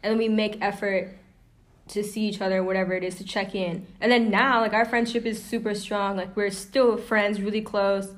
and 0.01 0.11
then 0.11 0.17
we 0.17 0.29
make 0.29 0.57
effort 0.61 1.17
to 1.89 2.01
see 2.01 2.21
each 2.21 2.39
other 2.39 2.63
whatever 2.63 2.93
it 2.93 3.03
is 3.03 3.15
to 3.15 3.25
check 3.25 3.53
in 3.53 3.85
and 3.99 4.09
then 4.09 4.29
now 4.29 4.61
like 4.61 4.71
our 4.71 4.85
friendship 4.85 5.25
is 5.25 5.43
super 5.43 5.75
strong 5.75 6.15
like 6.15 6.33
we're 6.33 6.49
still 6.49 6.95
friends 6.95 7.41
really 7.41 7.59
close 7.59 8.13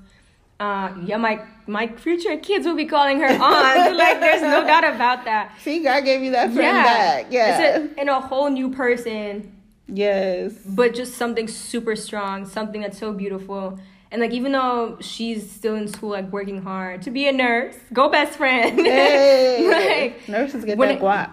uh 0.60 0.94
yeah 1.04 1.18
my 1.18 1.42
my 1.68 1.88
future 1.88 2.36
kids 2.38 2.66
will 2.66 2.76
be 2.76 2.86
calling 2.86 3.20
her 3.20 3.28
aunt. 3.28 3.98
like 3.98 4.20
there's 4.20 4.42
no 4.42 4.66
doubt 4.66 4.84
about 4.84 5.26
that 5.26 5.54
see 5.62 5.84
god 5.84 6.04
gave 6.04 6.22
you 6.22 6.32
that 6.32 6.52
friend 6.52 6.58
yeah. 6.58 6.84
back 6.84 7.26
yeah 7.30 7.60
it's 7.60 7.98
a, 7.98 8.02
in 8.02 8.10
a 8.10 8.20
whole 8.20 8.50
new 8.50 8.70
person 8.70 9.56
yes 9.88 10.54
but 10.66 10.94
just 10.94 11.16
something 11.16 11.48
super 11.48 11.96
strong 11.96 12.46
something 12.46 12.82
that's 12.82 12.98
so 12.98 13.14
beautiful 13.14 13.80
and 14.12 14.22
like 14.22 14.32
even 14.32 14.52
though 14.52 14.98
she's 15.02 15.50
still 15.52 15.76
in 15.76 15.88
school, 15.88 16.10
like 16.10 16.32
working 16.32 16.62
hard 16.62 17.04
to 17.04 17.12
be 17.12 17.28
a 17.28 17.32
nurse, 17.32 17.76
go 17.94 18.10
best 18.10 18.38
friend. 18.38 18.80
Hey, 18.90 19.68
like 19.68 20.28
nurses 20.28 20.66
get 20.66 20.78
that 20.80 21.00
guap. 21.00 21.32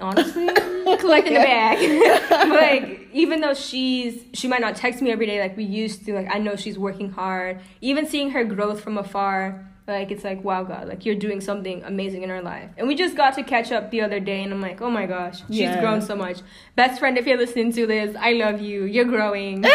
Honestly, 0.00 0.46
collecting 0.98 1.34
the 1.34 1.40
bag. 1.40 2.30
like 2.50 3.08
even 3.12 3.40
though 3.40 3.54
she's 3.54 4.24
she 4.32 4.48
might 4.48 4.60
not 4.60 4.76
text 4.76 5.02
me 5.02 5.10
every 5.10 5.26
day 5.26 5.40
like 5.40 5.56
we 5.56 5.64
used 5.64 6.04
to, 6.06 6.14
like 6.14 6.28
I 6.34 6.38
know 6.38 6.56
she's 6.56 6.78
working 6.78 7.10
hard. 7.10 7.60
Even 7.80 8.06
seeing 8.06 8.30
her 8.30 8.44
growth 8.44 8.80
from 8.80 8.96
afar, 8.96 9.67
like 9.88 10.10
it's 10.10 10.22
like 10.22 10.44
wow 10.44 10.62
god 10.62 10.86
like 10.86 11.04
you're 11.06 11.14
doing 11.14 11.40
something 11.40 11.82
amazing 11.84 12.22
in 12.22 12.28
her 12.28 12.42
life. 12.42 12.70
And 12.76 12.86
we 12.86 12.94
just 12.94 13.16
got 13.16 13.34
to 13.34 13.42
catch 13.42 13.72
up 13.72 13.90
the 13.90 14.02
other 14.02 14.20
day 14.20 14.42
and 14.42 14.52
i'm 14.52 14.60
like 14.60 14.80
oh 14.80 14.90
my 14.90 15.06
gosh 15.06 15.40
she's 15.48 15.60
yeah. 15.60 15.80
grown 15.80 16.02
so 16.02 16.14
much. 16.14 16.40
Best 16.76 17.00
friend 17.00 17.16
if 17.18 17.26
you're 17.26 17.38
listening 17.38 17.72
to 17.72 17.86
this 17.86 18.14
i 18.20 18.32
love 18.32 18.60
you. 18.60 18.84
You're 18.84 19.06
growing. 19.06 19.64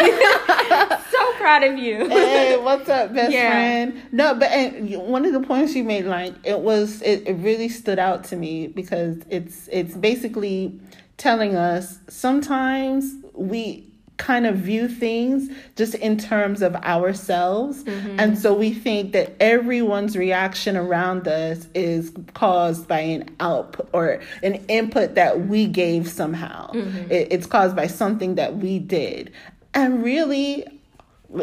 So 1.10 1.32
proud 1.34 1.62
of 1.62 1.78
you. 1.78 2.08
Hey 2.08 2.56
what's 2.56 2.88
up 2.88 3.14
best 3.14 3.32
yeah. 3.32 3.50
friend? 3.50 4.02
No 4.12 4.34
but 4.34 4.50
and 4.50 4.90
one 4.96 5.24
of 5.26 5.32
the 5.32 5.40
points 5.40 5.74
you 5.74 5.84
made 5.84 6.06
like 6.06 6.34
it 6.44 6.60
was 6.60 7.02
it, 7.02 7.26
it 7.26 7.34
really 7.34 7.68
stood 7.68 7.98
out 7.98 8.24
to 8.24 8.36
me 8.36 8.68
because 8.68 9.18
it's 9.28 9.68
it's 9.70 9.94
basically 9.94 10.80
telling 11.16 11.54
us 11.54 11.98
sometimes 12.08 13.14
we 13.34 13.93
kind 14.16 14.46
of 14.46 14.56
view 14.56 14.88
things 14.88 15.50
just 15.76 15.94
in 15.96 16.16
terms 16.16 16.62
of 16.62 16.76
ourselves. 16.76 17.82
Mm-hmm. 17.84 18.20
And 18.20 18.38
so 18.38 18.54
we 18.54 18.72
think 18.72 19.12
that 19.12 19.34
everyone's 19.40 20.16
reaction 20.16 20.76
around 20.76 21.26
us 21.26 21.66
is 21.74 22.12
caused 22.34 22.86
by 22.86 23.00
an 23.00 23.34
output 23.40 23.88
or 23.92 24.20
an 24.42 24.54
input 24.68 25.16
that 25.16 25.48
we 25.48 25.66
gave 25.66 26.08
somehow. 26.08 26.70
Mm-hmm. 26.72 27.10
It, 27.10 27.32
it's 27.32 27.46
caused 27.46 27.74
by 27.74 27.88
something 27.88 28.36
that 28.36 28.56
we 28.56 28.78
did. 28.78 29.32
And 29.74 30.04
really, 30.04 30.64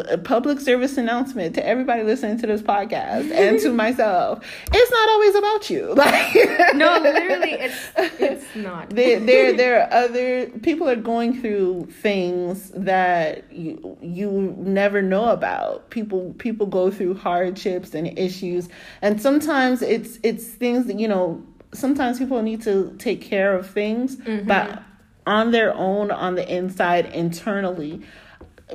a 0.08 0.18
public 0.18 0.60
service 0.60 0.96
announcement 0.96 1.54
to 1.54 1.66
everybody 1.66 2.02
listening 2.02 2.38
to 2.38 2.46
this 2.46 2.62
podcast 2.62 3.30
and 3.30 3.58
to 3.60 3.72
myself. 3.84 4.44
It's 4.72 4.90
not 4.90 5.08
always 5.10 5.34
about 5.34 5.70
you. 5.70 5.94
Like 5.94 6.34
No, 6.74 6.98
literally 6.98 7.52
it's 7.52 7.90
it's 7.96 8.56
not. 8.56 8.90
There 8.90 9.20
there 9.20 9.56
there 9.56 9.82
are 9.82 9.92
other 9.92 10.48
people 10.60 10.88
are 10.88 10.96
going 10.96 11.40
through 11.40 11.88
things 12.00 12.70
that 12.70 13.52
you 13.52 13.96
you 14.00 14.54
never 14.58 15.02
know 15.02 15.30
about. 15.30 15.90
People 15.90 16.34
people 16.38 16.66
go 16.66 16.90
through 16.90 17.14
hardships 17.14 17.94
and 17.94 18.18
issues 18.18 18.68
and 19.00 19.20
sometimes 19.20 19.82
it's 19.82 20.18
it's 20.22 20.46
things 20.46 20.86
that 20.86 20.98
you 20.98 21.08
know 21.08 21.42
sometimes 21.72 22.18
people 22.18 22.42
need 22.42 22.62
to 22.62 22.94
take 22.98 23.20
care 23.20 23.56
of 23.56 23.68
things 23.68 24.16
mm-hmm. 24.16 24.46
but 24.46 24.82
on 25.26 25.50
their 25.52 25.74
own 25.74 26.10
on 26.10 26.34
the 26.34 26.54
inside 26.54 27.06
internally 27.06 28.02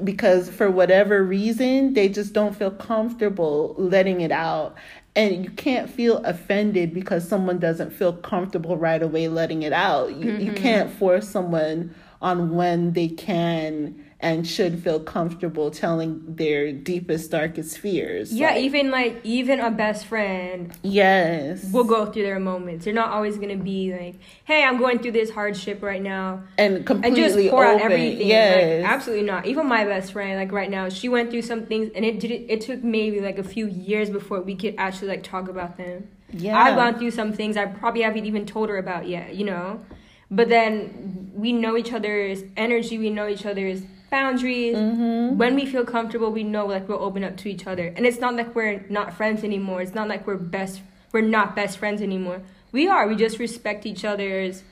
because 0.03 0.49
for 0.49 0.69
whatever 0.69 1.23
reason 1.23 1.93
they 1.93 2.09
just 2.09 2.33
don't 2.33 2.55
feel 2.55 2.71
comfortable 2.71 3.75
letting 3.77 4.21
it 4.21 4.31
out 4.31 4.75
and 5.15 5.43
you 5.43 5.49
can't 5.51 5.89
feel 5.89 6.17
offended 6.17 6.93
because 6.93 7.27
someone 7.27 7.57
doesn't 7.57 7.91
feel 7.91 8.13
comfortable 8.13 8.77
right 8.77 9.01
away 9.01 9.27
letting 9.27 9.63
it 9.63 9.73
out 9.73 10.15
you, 10.15 10.31
mm-hmm. 10.31 10.41
you 10.41 10.51
can't 10.53 10.91
force 10.91 11.27
someone 11.27 11.93
on 12.21 12.55
when 12.55 12.93
they 12.93 13.07
can 13.07 14.03
and 14.19 14.47
should 14.47 14.83
feel 14.83 14.99
comfortable 14.99 15.69
telling 15.69 16.23
their 16.35 16.71
deepest 16.71 17.29
darkest 17.29 17.77
fears 17.77 18.33
yeah 18.33 18.49
like, 18.49 18.63
even 18.63 18.89
like 18.89 19.19
even 19.23 19.59
a 19.59 19.69
best 19.69 20.05
friend 20.07 20.75
yes. 20.81 21.71
will 21.71 21.83
go 21.83 22.05
through 22.05 22.23
their 22.23 22.39
moments. 22.39 22.85
They're 22.85 22.93
not 22.93 23.09
always 23.09 23.37
gonna 23.37 23.55
be 23.57 23.93
like 23.93 24.15
hey 24.45 24.63
i'm 24.63 24.77
going 24.77 24.99
through 24.99 25.11
this 25.11 25.29
hardship 25.29 25.83
right 25.83 26.01
now. 26.01 26.43
And 26.57 26.85
completely 26.85 27.23
and 27.23 27.33
just 27.33 27.49
pour 27.51 27.65
open. 27.65 27.81
out 27.81 27.91
everything 27.91 28.27
yes. 28.27 28.83
Like, 28.83 28.91
absolutely 28.91 29.25
not. 29.25 29.45
Even 29.45 29.67
my 29.67 29.83
best 29.85 30.13
friend 30.13 30.37
like 30.37 30.51
right 30.51 30.69
now 30.69 30.89
she 30.89 31.09
went 31.09 31.29
through 31.29 31.43
some 31.43 31.65
things 31.65 31.91
and 31.95 32.03
it 32.03 32.19
did 32.19 32.31
it 32.31 32.61
took 32.61 32.83
maybe 32.83 33.19
like 33.19 33.37
a 33.37 33.43
few 33.43 33.67
years 33.67 34.09
before 34.09 34.41
we 34.41 34.55
could 34.55 34.75
actually 34.77 35.09
like 35.09 35.23
talk 35.23 35.47
about 35.47 35.77
them. 35.77 36.07
Yeah. 36.31 36.57
I've 36.57 36.75
gone 36.75 36.97
through 36.97 37.11
some 37.11 37.33
things 37.33 37.55
i 37.55 37.65
probably 37.65 38.01
haven't 38.01 38.25
even 38.25 38.45
told 38.45 38.69
her 38.69 38.77
about 38.77 39.07
yet 39.07 39.35
you 39.35 39.45
know 39.45 39.85
but 40.29 40.49
then 40.49 41.31
we 41.33 41.53
know 41.53 41.77
each 41.77 41.93
other's 41.93 42.43
energy, 42.55 42.97
we 42.97 43.09
know 43.09 43.27
each 43.27 43.45
other's 43.45 43.81
boundaries. 44.09 44.75
Mm-hmm. 44.75 45.37
When 45.37 45.55
we 45.55 45.65
feel 45.65 45.85
comfortable, 45.85 46.31
we 46.31 46.43
know 46.43 46.65
like 46.65 46.87
we'll 46.87 47.03
open 47.03 47.23
up 47.23 47.37
to 47.37 47.49
each 47.49 47.67
other. 47.67 47.93
And 47.95 48.05
it's 48.05 48.19
not 48.19 48.35
like 48.35 48.55
we're 48.55 48.85
not 48.89 49.13
friends 49.13 49.43
anymore. 49.43 49.81
It's 49.81 49.95
not 49.95 50.07
like 50.07 50.25
we're 50.27 50.37
best 50.37 50.81
we're 51.13 51.21
not 51.21 51.55
best 51.55 51.77
friends 51.77 52.01
anymore. 52.01 52.41
We 52.71 52.87
are. 52.87 53.07
We 53.07 53.15
just 53.15 53.39
respect 53.39 53.85
each 53.85 54.03
other's 54.03 54.63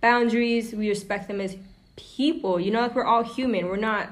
boundaries. 0.00 0.72
We 0.72 0.88
respect 0.88 1.28
them 1.28 1.40
as 1.40 1.56
people. 1.96 2.58
You 2.58 2.72
know, 2.72 2.80
like 2.80 2.94
we're 2.94 3.04
all 3.04 3.22
human. 3.22 3.68
We're 3.68 3.76
not 3.76 4.10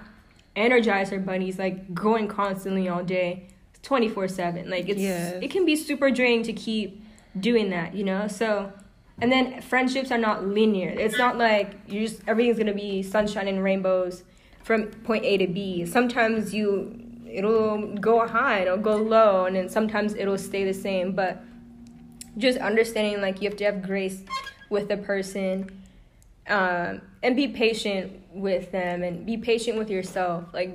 energizer 0.56 1.24
bunnies 1.24 1.58
like 1.58 1.94
going 1.94 2.28
constantly 2.28 2.88
all 2.88 3.02
day 3.02 3.48
24/7. 3.82 4.68
Like 4.70 4.88
it's 4.88 5.00
Yes. 5.00 5.42
it 5.42 5.50
can 5.50 5.64
be 5.66 5.76
super 5.76 6.10
draining 6.10 6.44
to 6.44 6.52
keep 6.52 7.02
doing 7.38 7.70
that, 7.70 7.94
you 7.94 8.04
know? 8.04 8.28
So 8.28 8.72
and 9.20 9.30
then 9.30 9.60
friendships 9.60 10.10
are 10.10 10.18
not 10.18 10.46
linear. 10.46 10.90
It's 10.90 11.18
not 11.18 11.38
like 11.38 11.74
you 11.86 12.06
just 12.06 12.22
everything's 12.26 12.58
gonna 12.58 12.74
be 12.74 13.02
sunshine 13.02 13.48
and 13.48 13.62
rainbows 13.62 14.24
from 14.64 14.86
point 14.86 15.24
A 15.24 15.36
to 15.38 15.46
B. 15.46 15.84
Sometimes 15.86 16.54
you 16.54 16.98
it'll 17.26 17.94
go 17.96 18.26
high, 18.26 18.60
it'll 18.60 18.76
go 18.76 18.96
low, 18.96 19.46
and 19.46 19.56
then 19.56 19.68
sometimes 19.68 20.14
it'll 20.14 20.38
stay 20.38 20.64
the 20.64 20.74
same. 20.74 21.12
But 21.12 21.42
just 22.38 22.58
understanding 22.58 23.20
like 23.20 23.42
you 23.42 23.48
have 23.48 23.58
to 23.58 23.64
have 23.64 23.82
grace 23.82 24.22
with 24.70 24.88
the 24.88 24.96
person, 24.96 25.70
um, 26.48 27.02
and 27.22 27.36
be 27.36 27.48
patient 27.48 28.12
with 28.32 28.72
them, 28.72 29.02
and 29.02 29.26
be 29.26 29.36
patient 29.36 29.78
with 29.78 29.90
yourself. 29.90 30.44
Like 30.52 30.70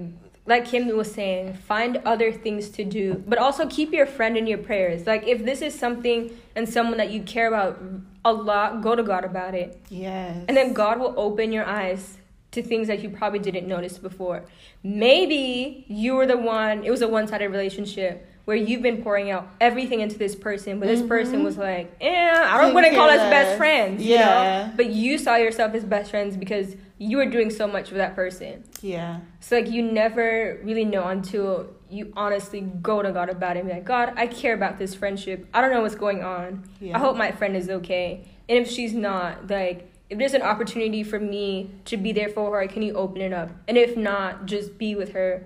like 0.46 0.66
Kim 0.66 0.88
was 0.96 1.12
saying, 1.12 1.56
find 1.56 1.98
other 2.06 2.32
things 2.32 2.70
to 2.70 2.86
do, 2.86 3.22
but 3.28 3.38
also 3.38 3.68
keep 3.68 3.92
your 3.92 4.06
friend 4.06 4.38
in 4.38 4.48
your 4.48 4.58
prayers. 4.58 5.06
Like 5.06 5.28
if 5.28 5.44
this 5.44 5.62
is 5.62 5.78
something 5.78 6.32
and 6.56 6.68
someone 6.68 6.98
that 6.98 7.12
you 7.12 7.22
care 7.22 7.50
about 7.50 7.82
a 8.28 8.32
lot, 8.34 8.82
go 8.82 8.96
to 8.96 9.04
God 9.04 9.24
about 9.24 9.56
it. 9.56 9.80
Yes. 9.90 10.44
And 10.48 10.56
then 10.58 10.74
God 10.74 11.00
will 11.00 11.14
open 11.18 11.52
your 11.52 11.66
eyes 11.66 12.18
to 12.52 12.62
things 12.62 12.88
that 12.88 13.02
you 13.02 13.10
probably 13.10 13.40
didn't 13.40 13.68
notice 13.68 13.98
before. 13.98 14.44
Maybe 14.84 15.86
you 15.88 16.16
were 16.16 16.26
the 16.26 16.38
one, 16.38 16.84
it 16.84 16.92
was 16.92 17.02
a 17.02 17.08
one 17.08 17.28
sided 17.28 17.50
relationship 17.50 18.28
where 18.46 18.56
you've 18.56 18.82
been 18.82 19.04
pouring 19.04 19.30
out 19.30 19.48
everything 19.60 20.00
into 20.00 20.18
this 20.18 20.34
person, 20.34 20.80
but 20.80 20.88
this 20.88 21.02
person 21.02 21.44
was 21.44 21.58
like, 21.58 21.94
eh, 22.00 22.32
I 22.34 22.58
don't 22.62 22.74
to 22.86 22.96
call 22.96 23.10
us 23.10 23.18
best 23.30 23.58
friends. 23.58 24.02
You 24.02 24.16
Yeah. 24.16 24.68
know? 24.68 24.74
But 24.78 24.88
you 24.88 25.18
saw 25.18 25.36
yourself 25.36 25.74
as 25.74 25.84
best 25.84 26.12
friends 26.12 26.38
because 26.38 26.76
you 27.00 27.18
were 27.18 27.26
doing 27.26 27.50
so 27.50 27.68
much 27.68 27.90
for 27.90 27.96
that 27.96 28.16
person. 28.16 28.64
yeah. 28.82 29.20
So 29.40 29.58
like 29.58 29.70
you 29.70 29.82
never 29.84 30.60
really 30.64 30.86
know 30.86 31.08
until 31.08 31.70
you 31.90 32.12
honestly 32.18 32.62
go 32.62 33.02
to 33.02 33.12
God 33.12 33.30
about 33.30 33.56
it 33.56 33.62
and 33.62 33.70
be 33.70 33.76
like, 33.76 33.86
God, 33.86 34.14
I 34.18 34.28
care 34.28 34.54
about 34.54 34.78
this 34.78 34.94
friendship. 34.94 35.48
I 35.54 35.62
don't 35.62 35.72
know 35.72 35.82
what's 35.82 35.96
going 35.96 36.24
on. 36.24 36.68
Yeah. 36.82 36.98
I 36.98 37.00
hope 37.00 37.16
my 37.16 37.32
friend 37.32 37.56
is 37.56 37.70
okay. 37.70 38.28
And 38.50 38.58
if 38.60 38.70
she's 38.70 38.94
not, 38.94 39.50
like 39.50 39.92
if 40.10 40.18
there's 40.18 40.34
an 40.34 40.42
opportunity 40.42 41.04
for 41.04 41.20
me 41.20 41.70
to 41.86 41.98
be 41.98 42.12
there 42.14 42.30
for 42.30 42.60
her, 42.60 42.68
can 42.68 42.82
you 42.82 42.94
open 42.94 43.22
it 43.22 43.34
up? 43.34 43.52
And 43.68 43.78
if 43.78 43.96
not, 43.98 44.46
just 44.46 44.78
be 44.78 44.96
with 44.96 45.14
her 45.14 45.46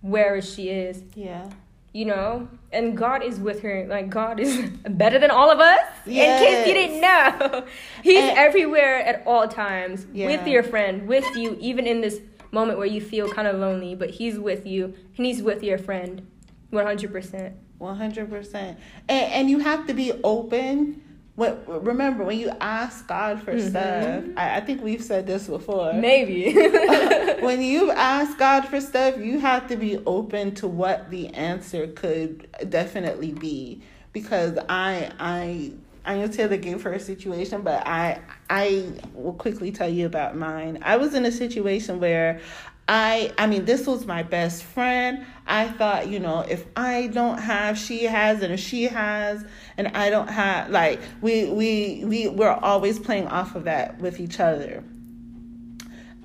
wherever 0.00 0.40
she 0.40 0.68
is, 0.70 1.02
Yeah. 1.14 1.50
You 1.98 2.04
know? 2.04 2.48
And 2.72 2.96
God 2.96 3.22
is 3.24 3.40
with 3.40 3.60
her. 3.62 3.86
Like 3.88 4.08
God 4.08 4.38
is 4.38 4.52
better 5.02 5.18
than 5.18 5.30
all 5.30 5.50
of 5.50 5.58
us. 5.58 5.80
yes. 6.06 6.40
In 6.40 6.46
case 6.46 6.66
you 6.68 6.74
didn't 6.74 7.00
know. 7.00 7.64
He's 8.02 8.22
And- 8.22 8.38
everywhere 8.38 8.96
at 9.10 9.22
all 9.26 9.48
times 9.48 10.06
with 10.12 10.46
your 10.46 10.62
friend, 10.62 11.08
with 11.08 11.26
you, 11.36 11.56
even 11.60 11.86
in 11.86 12.00
this 12.00 12.20
moment 12.52 12.78
where 12.78 12.86
you 12.96 13.00
feel 13.00 13.28
kind 13.28 13.48
of 13.48 13.56
lonely, 13.58 13.94
but 13.94 14.10
he's 14.10 14.38
with 14.38 14.64
you 14.66 14.84
and 15.16 15.26
he's 15.26 15.42
with 15.42 15.62
your 15.62 15.78
friend. 15.78 16.26
100%. 16.72 17.52
One 17.78 17.96
hundred 17.96 18.28
percent, 18.28 18.76
and 19.08 19.32
and 19.32 19.50
you 19.50 19.60
have 19.60 19.86
to 19.86 19.94
be 19.94 20.10
open. 20.24 21.00
When, 21.38 21.56
remember, 21.68 22.24
when 22.24 22.36
you 22.36 22.50
ask 22.60 23.06
God 23.06 23.40
for 23.44 23.52
Mhm. 23.54 23.70
stuff, 23.70 24.24
I, 24.36 24.56
I 24.56 24.60
think 24.60 24.82
we've 24.82 25.00
said 25.00 25.28
this 25.28 25.46
before. 25.46 25.92
Maybe. 25.92 26.52
when 27.40 27.62
you 27.62 27.92
ask 27.92 28.36
God 28.36 28.66
for 28.66 28.80
stuff, 28.80 29.18
you 29.18 29.38
have 29.38 29.68
to 29.68 29.76
be 29.76 29.98
open 30.04 30.56
to 30.56 30.66
what 30.66 31.10
the 31.10 31.28
answer 31.28 31.86
could 31.86 32.48
definitely 32.68 33.30
be. 33.30 33.82
Because 34.12 34.58
I, 34.68 35.12
I, 35.20 35.74
I 36.04 36.16
know 36.16 36.26
Taylor 36.26 36.56
gave 36.56 36.82
her 36.82 36.92
a 36.92 36.98
situation, 36.98 37.62
but 37.62 37.86
I, 37.86 38.20
I 38.50 38.90
will 39.14 39.34
quickly 39.34 39.70
tell 39.70 39.88
you 39.88 40.06
about 40.06 40.36
mine. 40.36 40.80
I 40.82 40.96
was 40.96 41.14
in 41.14 41.24
a 41.24 41.30
situation 41.30 42.00
where 42.00 42.40
I, 42.88 43.32
I 43.36 43.46
mean, 43.46 43.66
this 43.66 43.86
was 43.86 44.06
my 44.06 44.22
best 44.22 44.64
friend. 44.64 45.26
I 45.46 45.68
thought, 45.68 46.08
you 46.08 46.18
know, 46.20 46.40
if 46.40 46.64
I 46.74 47.08
don't 47.08 47.38
have, 47.38 47.76
she 47.76 48.04
has, 48.04 48.42
and 48.42 48.52
if 48.54 48.60
she 48.60 48.84
has, 48.84 49.44
and 49.76 49.88
I 49.88 50.08
don't 50.08 50.28
have, 50.28 50.70
like, 50.70 51.00
we, 51.20 51.50
we, 51.50 52.04
we, 52.06 52.28
we're 52.28 52.50
always 52.50 52.98
playing 52.98 53.28
off 53.28 53.54
of 53.54 53.64
that 53.64 53.98
with 53.98 54.20
each 54.20 54.40
other. 54.40 54.82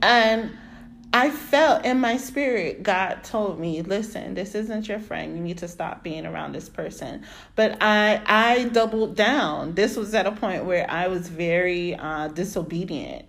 And 0.01 0.51
I 1.13 1.29
felt 1.29 1.85
in 1.85 1.99
my 1.99 2.17
spirit, 2.17 2.81
God 2.81 3.23
told 3.23 3.59
me, 3.59 3.81
listen, 3.83 4.33
this 4.33 4.55
isn't 4.55 4.87
your 4.87 4.99
friend. 4.99 5.37
You 5.37 5.43
need 5.43 5.59
to 5.59 5.67
stop 5.67 6.01
being 6.03 6.25
around 6.25 6.53
this 6.53 6.69
person. 6.69 7.23
But 7.55 7.77
I 7.81 8.19
I 8.25 8.63
doubled 8.69 9.15
down. 9.15 9.75
This 9.75 9.95
was 9.95 10.15
at 10.15 10.25
a 10.25 10.31
point 10.31 10.65
where 10.65 10.89
I 10.89 11.07
was 11.09 11.29
very 11.29 11.93
uh, 11.93 12.29
disobedient. 12.29 13.25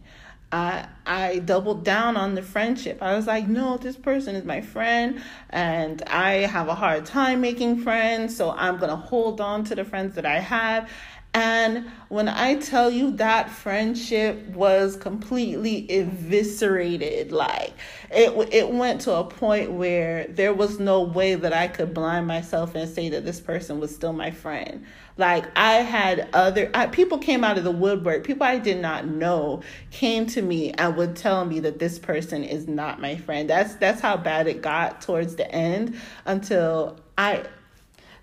I 0.54 0.86
I 1.06 1.40
doubled 1.40 1.84
down 1.84 2.16
on 2.16 2.34
the 2.34 2.42
friendship. 2.42 3.02
I 3.02 3.14
was 3.16 3.26
like, 3.26 3.48
no, 3.48 3.76
this 3.76 3.96
person 3.96 4.36
is 4.36 4.44
my 4.44 4.60
friend, 4.60 5.20
and 5.50 6.00
I 6.02 6.46
have 6.46 6.68
a 6.68 6.74
hard 6.74 7.04
time 7.06 7.40
making 7.40 7.82
friends, 7.82 8.36
so 8.36 8.52
I'm 8.52 8.78
gonna 8.78 8.96
hold 8.96 9.40
on 9.40 9.64
to 9.64 9.74
the 9.74 9.84
friends 9.84 10.14
that 10.14 10.24
I 10.24 10.38
have. 10.38 10.88
And 11.34 11.90
when 12.10 12.28
I 12.28 12.54
tell 12.54 12.92
you 12.92 13.10
that 13.16 13.50
friendship 13.50 14.46
was 14.50 14.94
completely 14.94 15.84
eviscerated, 15.90 17.32
like 17.32 17.72
it 18.12 18.30
it 18.54 18.70
went 18.70 19.00
to 19.02 19.14
a 19.14 19.24
point 19.24 19.72
where 19.72 20.28
there 20.28 20.54
was 20.54 20.78
no 20.78 21.02
way 21.02 21.34
that 21.34 21.52
I 21.52 21.66
could 21.66 21.92
blind 21.92 22.28
myself 22.28 22.76
and 22.76 22.88
say 22.88 23.08
that 23.08 23.24
this 23.24 23.40
person 23.40 23.80
was 23.80 23.92
still 23.92 24.12
my 24.12 24.30
friend. 24.30 24.86
Like 25.16 25.46
I 25.58 25.74
had 25.74 26.28
other 26.32 26.70
I, 26.72 26.86
people 26.86 27.18
came 27.18 27.42
out 27.42 27.58
of 27.58 27.64
the 27.64 27.72
woodwork, 27.72 28.22
people 28.22 28.46
I 28.46 28.58
did 28.58 28.80
not 28.80 29.08
know 29.08 29.62
came 29.90 30.26
to 30.26 30.42
me 30.42 30.70
and 30.70 30.96
would 30.96 31.16
tell 31.16 31.44
me 31.44 31.58
that 31.60 31.80
this 31.80 31.98
person 31.98 32.44
is 32.44 32.68
not 32.68 33.00
my 33.00 33.16
friend. 33.16 33.50
That's 33.50 33.74
that's 33.74 34.00
how 34.00 34.16
bad 34.16 34.46
it 34.46 34.62
got 34.62 35.02
towards 35.02 35.34
the 35.34 35.50
end 35.52 35.98
until 36.26 37.00
I 37.18 37.44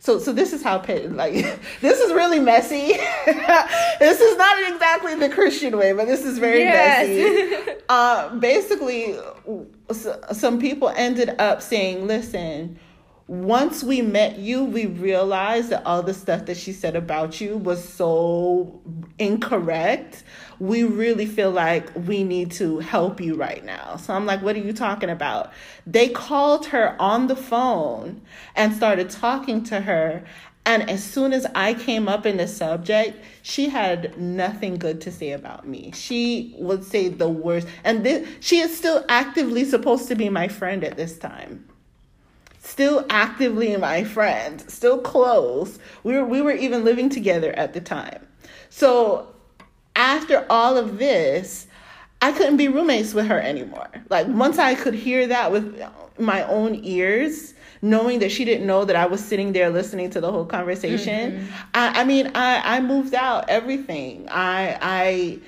so 0.02 0.18
so 0.18 0.34
this 0.34 0.52
is 0.52 0.64
how 0.64 0.78
like 1.12 1.34
this 1.82 2.00
is 2.00 2.12
really 2.12 2.40
messy. 2.40 2.88
this 4.00 4.20
is 4.20 4.36
not 4.36 4.74
exactly 4.74 5.14
the 5.16 5.30
Christian 5.30 5.78
way, 5.78 5.94
but 5.94 6.08
this 6.08 6.26
is 6.26 6.40
very 6.40 6.60
Yes. 6.62 7.08
messy. 7.08 7.78
Uh, 7.92 8.34
basically, 8.36 9.18
some 10.32 10.60
people 10.62 10.88
ended 10.96 11.36
up 11.40 11.62
saying, 11.62 12.08
"Listen." 12.08 12.80
Once 13.32 13.82
we 13.82 14.02
met 14.02 14.40
you, 14.40 14.62
we 14.62 14.88
realized 14.88 15.70
that 15.70 15.82
all 15.86 16.04
the 16.04 16.14
stuff 16.14 16.48
that 16.48 16.58
she 16.58 16.74
said 16.74 16.98
about 16.98 17.40
you 17.40 17.56
was 17.56 17.82
so 17.82 18.82
incorrect. 19.20 20.26
We 20.60 20.84
really 20.84 21.26
feel 21.26 21.50
like 21.50 21.96
we 21.96 22.26
need 22.26 22.52
to 22.52 22.80
help 22.80 23.22
you 23.22 23.36
right 23.36 23.64
now. 23.64 23.96
So 23.96 24.14
I'm 24.14 24.26
like, 24.26 24.42
what 24.42 24.58
are 24.58 24.60
you 24.60 24.74
talking 24.74 25.10
about? 25.10 25.54
They 25.88 26.10
called 26.10 26.66
her 26.66 27.02
on 27.02 27.28
the 27.28 27.38
phone 27.38 28.22
and 28.54 28.76
started 28.76 29.10
talking 29.10 29.64
to 29.64 29.80
her. 29.80 30.26
And 30.66 30.90
as 30.90 31.02
soon 31.02 31.32
as 31.32 31.48
I 31.56 31.74
came 31.74 32.10
up 32.10 32.26
in 32.26 32.36
the 32.36 32.50
subject, 32.50 33.24
she 33.44 33.70
had 33.70 34.20
nothing 34.20 34.76
good 34.76 35.00
to 35.02 35.12
say 35.12 35.32
about 35.32 35.66
me. 35.66 35.94
She 35.96 36.54
would 36.60 36.84
say 36.84 37.08
the 37.08 37.30
worst. 37.30 37.66
And 37.86 38.06
this, 38.06 38.28
she 38.42 38.60
is 38.60 38.78
still 38.78 39.06
actively 39.08 39.64
supposed 39.64 40.10
to 40.10 40.16
be 40.16 40.28
my 40.28 40.50
friend 40.50 40.84
at 40.84 40.98
this 40.98 41.18
time 41.18 41.71
still 42.62 43.06
actively 43.10 43.76
my 43.76 44.04
friend, 44.04 44.62
still 44.70 45.00
close. 45.00 45.80
We 46.04 46.14
were 46.14 46.26
we 46.26 46.42
were 46.42 46.54
even 46.54 46.86
living 46.86 47.10
together 47.10 47.52
at 47.54 47.74
the 47.74 47.82
time. 47.82 48.26
So 48.70 49.34
after 49.96 50.46
all 50.50 50.78
of 50.78 50.98
this, 50.98 51.68
I 52.22 52.32
couldn't 52.32 52.58
be 52.58 52.68
roommates 52.68 53.14
with 53.14 53.28
her 53.28 53.40
anymore. 53.40 53.90
Like 54.10 54.28
once 54.28 54.60
I 54.60 54.76
could 54.76 54.94
hear 54.94 55.28
that 55.28 55.52
with 55.52 55.84
my 56.18 56.44
own 56.44 56.80
ears, 56.84 57.54
knowing 57.82 58.20
that 58.20 58.32
she 58.32 58.46
didn't 58.46 58.68
know 58.68 58.86
that 58.86 58.96
I 58.96 59.08
was 59.08 59.24
sitting 59.24 59.54
there 59.54 59.70
listening 59.70 60.12
to 60.12 60.22
the 60.22 60.32
whole 60.32 60.46
conversation. 60.46 61.32
Mm-hmm. 61.32 61.54
I, 61.74 62.02
I 62.02 62.04
mean, 62.04 62.32
I, 62.36 62.78
I 62.78 62.82
moved 62.82 63.16
out 63.16 63.50
everything. 63.50 64.28
I 64.30 64.78
I 64.82 65.40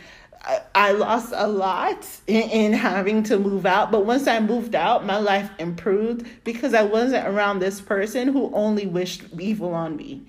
I- 0.75 0.91
lost 0.91 1.33
a 1.35 1.47
lot 1.47 2.05
in, 2.27 2.41
in 2.49 2.73
having 2.73 3.23
to 3.23 3.39
move 3.39 3.65
out, 3.65 3.91
but 3.91 4.05
once 4.05 4.27
I 4.27 4.39
moved 4.39 4.75
out, 4.75 5.05
my 5.05 5.17
life 5.17 5.49
improved 5.59 6.27
because 6.43 6.73
I 6.73 6.83
wasn't 6.83 7.27
around 7.27 7.59
this 7.59 7.79
person 7.81 8.27
who 8.27 8.51
only 8.53 8.85
wished 8.85 9.23
evil 9.39 9.73
on 9.73 9.95
me. 9.95 10.25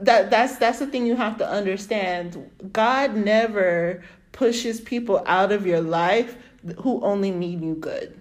That 0.00 0.30
that's 0.30 0.56
that's 0.58 0.78
the 0.78 0.86
thing 0.86 1.06
you 1.06 1.16
have 1.16 1.38
to 1.38 1.48
understand. 1.48 2.50
God 2.72 3.14
never 3.16 4.02
pushes 4.32 4.80
people 4.80 5.22
out 5.26 5.52
of 5.52 5.66
your 5.66 5.80
life 5.80 6.36
who 6.80 7.00
only 7.02 7.30
mean 7.32 7.62
you 7.62 7.74
good. 7.74 8.17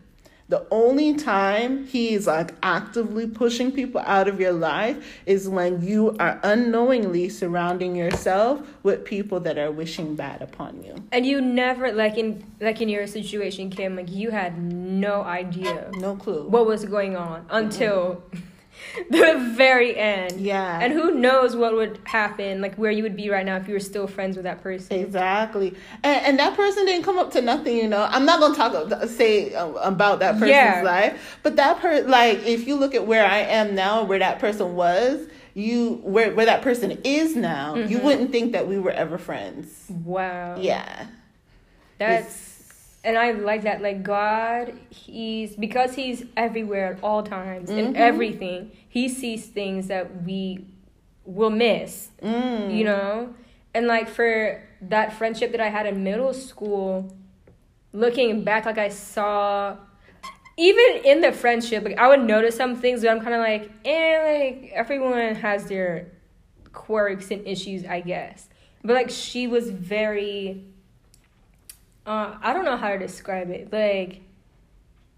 The 0.49 0.65
only 0.71 1.13
time 1.15 1.87
he's 1.87 2.25
like 2.25 2.55
actively 2.63 3.27
pushing 3.27 3.69
people 3.71 3.99
out 4.05 4.29
of 4.29 4.39
your 4.39 4.53
life 4.53 5.19
is 5.25 5.49
when 5.49 5.81
you 5.81 6.15
are 6.19 6.39
unknowingly 6.41 7.27
surrounding 7.27 7.97
yourself 7.97 8.61
with 8.81 9.03
people 9.03 9.41
that 9.41 9.57
are 9.57 9.71
wishing 9.71 10.15
bad 10.15 10.41
upon 10.41 10.83
you. 10.83 10.95
And 11.11 11.25
you 11.25 11.41
never 11.41 11.91
like 11.91 12.17
in 12.17 12.45
like 12.61 12.79
in 12.79 12.87
your 12.87 13.07
situation, 13.07 13.69
Kim, 13.69 13.97
like 13.97 14.09
you 14.09 14.31
had 14.31 14.57
no 14.57 15.23
idea 15.23 15.89
No 15.95 16.15
clue. 16.15 16.47
what 16.47 16.65
was 16.65 16.85
going 16.85 17.17
on 17.17 17.45
until 17.49 18.23
the 19.09 19.53
very 19.55 19.95
end. 19.97 20.39
Yeah. 20.39 20.79
And 20.81 20.93
who 20.93 21.11
knows 21.15 21.55
what 21.55 21.73
would 21.75 21.99
happen, 22.05 22.61
like 22.61 22.75
where 22.75 22.91
you 22.91 23.03
would 23.03 23.15
be 23.15 23.29
right 23.29 23.45
now 23.45 23.57
if 23.57 23.67
you 23.67 23.73
were 23.73 23.79
still 23.79 24.07
friends 24.07 24.35
with 24.35 24.43
that 24.43 24.61
person. 24.61 24.97
Exactly, 24.99 25.75
and, 26.03 26.25
and 26.25 26.39
that 26.39 26.55
person 26.55 26.85
didn't 26.85 27.03
come 27.03 27.17
up 27.17 27.31
to 27.31 27.41
nothing. 27.41 27.75
You 27.77 27.87
know, 27.87 28.07
I'm 28.09 28.25
not 28.25 28.39
gonna 28.39 28.55
talk 28.55 28.91
ab- 28.91 29.07
say 29.09 29.53
uh, 29.53 29.67
about 29.73 30.19
that 30.19 30.33
person's 30.33 30.49
Yeah. 30.51 30.81
life, 30.83 31.39
but 31.43 31.55
that 31.57 31.79
per 31.79 32.01
like 32.03 32.45
if 32.45 32.67
you 32.67 32.75
look 32.75 32.95
at 32.95 33.05
where 33.07 33.25
I 33.25 33.39
am 33.39 33.75
now, 33.75 34.03
where 34.03 34.19
that 34.19 34.39
person 34.39 34.75
was, 34.75 35.27
you 35.53 35.95
where 36.03 36.33
where 36.33 36.45
that 36.45 36.61
person 36.61 36.91
is 37.03 37.35
now, 37.35 37.75
you 37.75 37.99
wouldn't 37.99 38.31
think 38.31 38.51
that 38.53 38.67
we 38.67 38.77
were 38.77 38.91
ever 38.91 39.17
friends. 39.17 39.85
Wow. 39.89 40.57
Yeah, 40.59 41.07
That's 41.97 42.46
and 43.07 43.17
I 43.17 43.31
like 43.31 43.63
that. 43.63 43.81
Like 43.81 44.03
God, 44.03 44.73
he's 44.89 45.55
because 45.55 45.95
he's 45.95 46.25
everywhere 46.35 46.93
at 46.93 47.03
all 47.03 47.23
times 47.23 47.69
and 47.69 47.95
Mhm. 47.95 47.99
everything. 48.09 48.71
He 48.87 49.07
sees 49.07 49.47
things 49.47 49.87
that 49.87 50.23
we 50.23 50.65
will 51.25 51.49
miss. 51.49 52.09
Mm. 52.21 52.75
You 52.77 52.83
know, 52.83 53.33
and 53.73 53.87
like 53.87 54.07
for 54.09 54.61
that 54.81 55.13
friendship 55.13 55.51
that 55.53 55.61
I 55.61 55.69
had 55.69 55.85
in 55.85 56.03
middle 56.03 56.33
school, 56.33 57.15
looking 57.93 58.43
back, 58.43 58.65
like 58.65 58.77
I 58.77 58.89
saw. 58.89 59.77
Even 60.59 61.01
in 61.05 61.21
the 61.21 61.31
friendship, 61.31 61.83
like 61.85 61.99
I 61.99 62.07
would 62.07 62.23
notice 62.23 62.55
some 62.57 62.75
things, 62.75 63.01
but 63.01 63.11
I'm 63.11 63.21
kind 63.21 63.35
of 63.35 63.41
like, 63.41 63.69
eh, 63.85 64.15
like 64.33 64.71
everyone 64.73 65.35
has 65.35 65.67
their 65.69 66.07
quirks 66.73 67.29
and 67.29 67.45
issues, 67.47 67.85
I 67.85 68.01
guess. 68.01 68.49
But 68.83 68.93
like 68.95 69.09
she 69.11 69.45
was 69.45 69.69
very 69.69 70.63
uh, 72.07 72.37
I 72.41 72.53
don't 72.53 72.63
know 72.63 72.77
how 72.77 72.89
to 72.89 72.97
describe 72.97 73.49
it. 73.49 73.71
Like, 73.71 74.21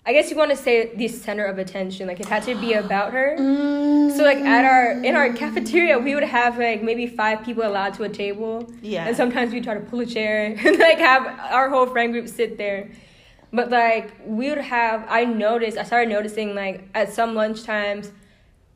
I 0.06 0.12
guess 0.12 0.32
you 0.32 0.36
want 0.36 0.50
to 0.50 0.58
say 0.58 0.96
the 0.96 1.08
center 1.08 1.46
of 1.46 1.60
attention. 1.60 2.08
Like, 2.08 2.20
it 2.20 2.26
had 2.26 2.42
to 2.44 2.56
be 2.56 2.74
about 2.74 3.14
her. 3.14 3.36
Mm. 3.38 4.18
So, 4.18 4.24
like, 4.24 4.40
at 4.40 4.66
our 4.66 4.92
in 5.04 5.16
our 5.16 5.32
cafeteria, 5.32 6.00
we 6.00 6.16
would 6.16 6.24
have 6.24 6.58
like 6.58 6.82
maybe 6.82 7.06
five 7.06 7.44
people 7.46 7.64
allowed 7.64 7.94
to 7.96 8.04
a 8.04 8.10
table. 8.10 8.68
Yeah. 8.82 9.06
And 9.06 9.16
sometimes 9.16 9.54
we 9.54 9.62
try 9.62 9.76
to 9.76 9.80
pull 9.82 10.00
a 10.00 10.06
chair 10.06 10.46
and 10.66 10.80
like 10.80 10.98
have 10.98 11.28
our 11.52 11.70
whole 11.70 11.86
friend 11.86 12.12
group 12.12 12.28
sit 12.28 12.58
there. 12.58 12.90
But 13.54 13.70
like, 13.70 14.12
we 14.26 14.50
would 14.50 14.58
have. 14.58 15.06
I 15.08 15.26
noticed. 15.26 15.78
I 15.78 15.84
started 15.84 16.10
noticing 16.10 16.56
like 16.56 16.90
at 16.96 17.14
some 17.14 17.36
lunch 17.36 17.64
times. 17.64 18.12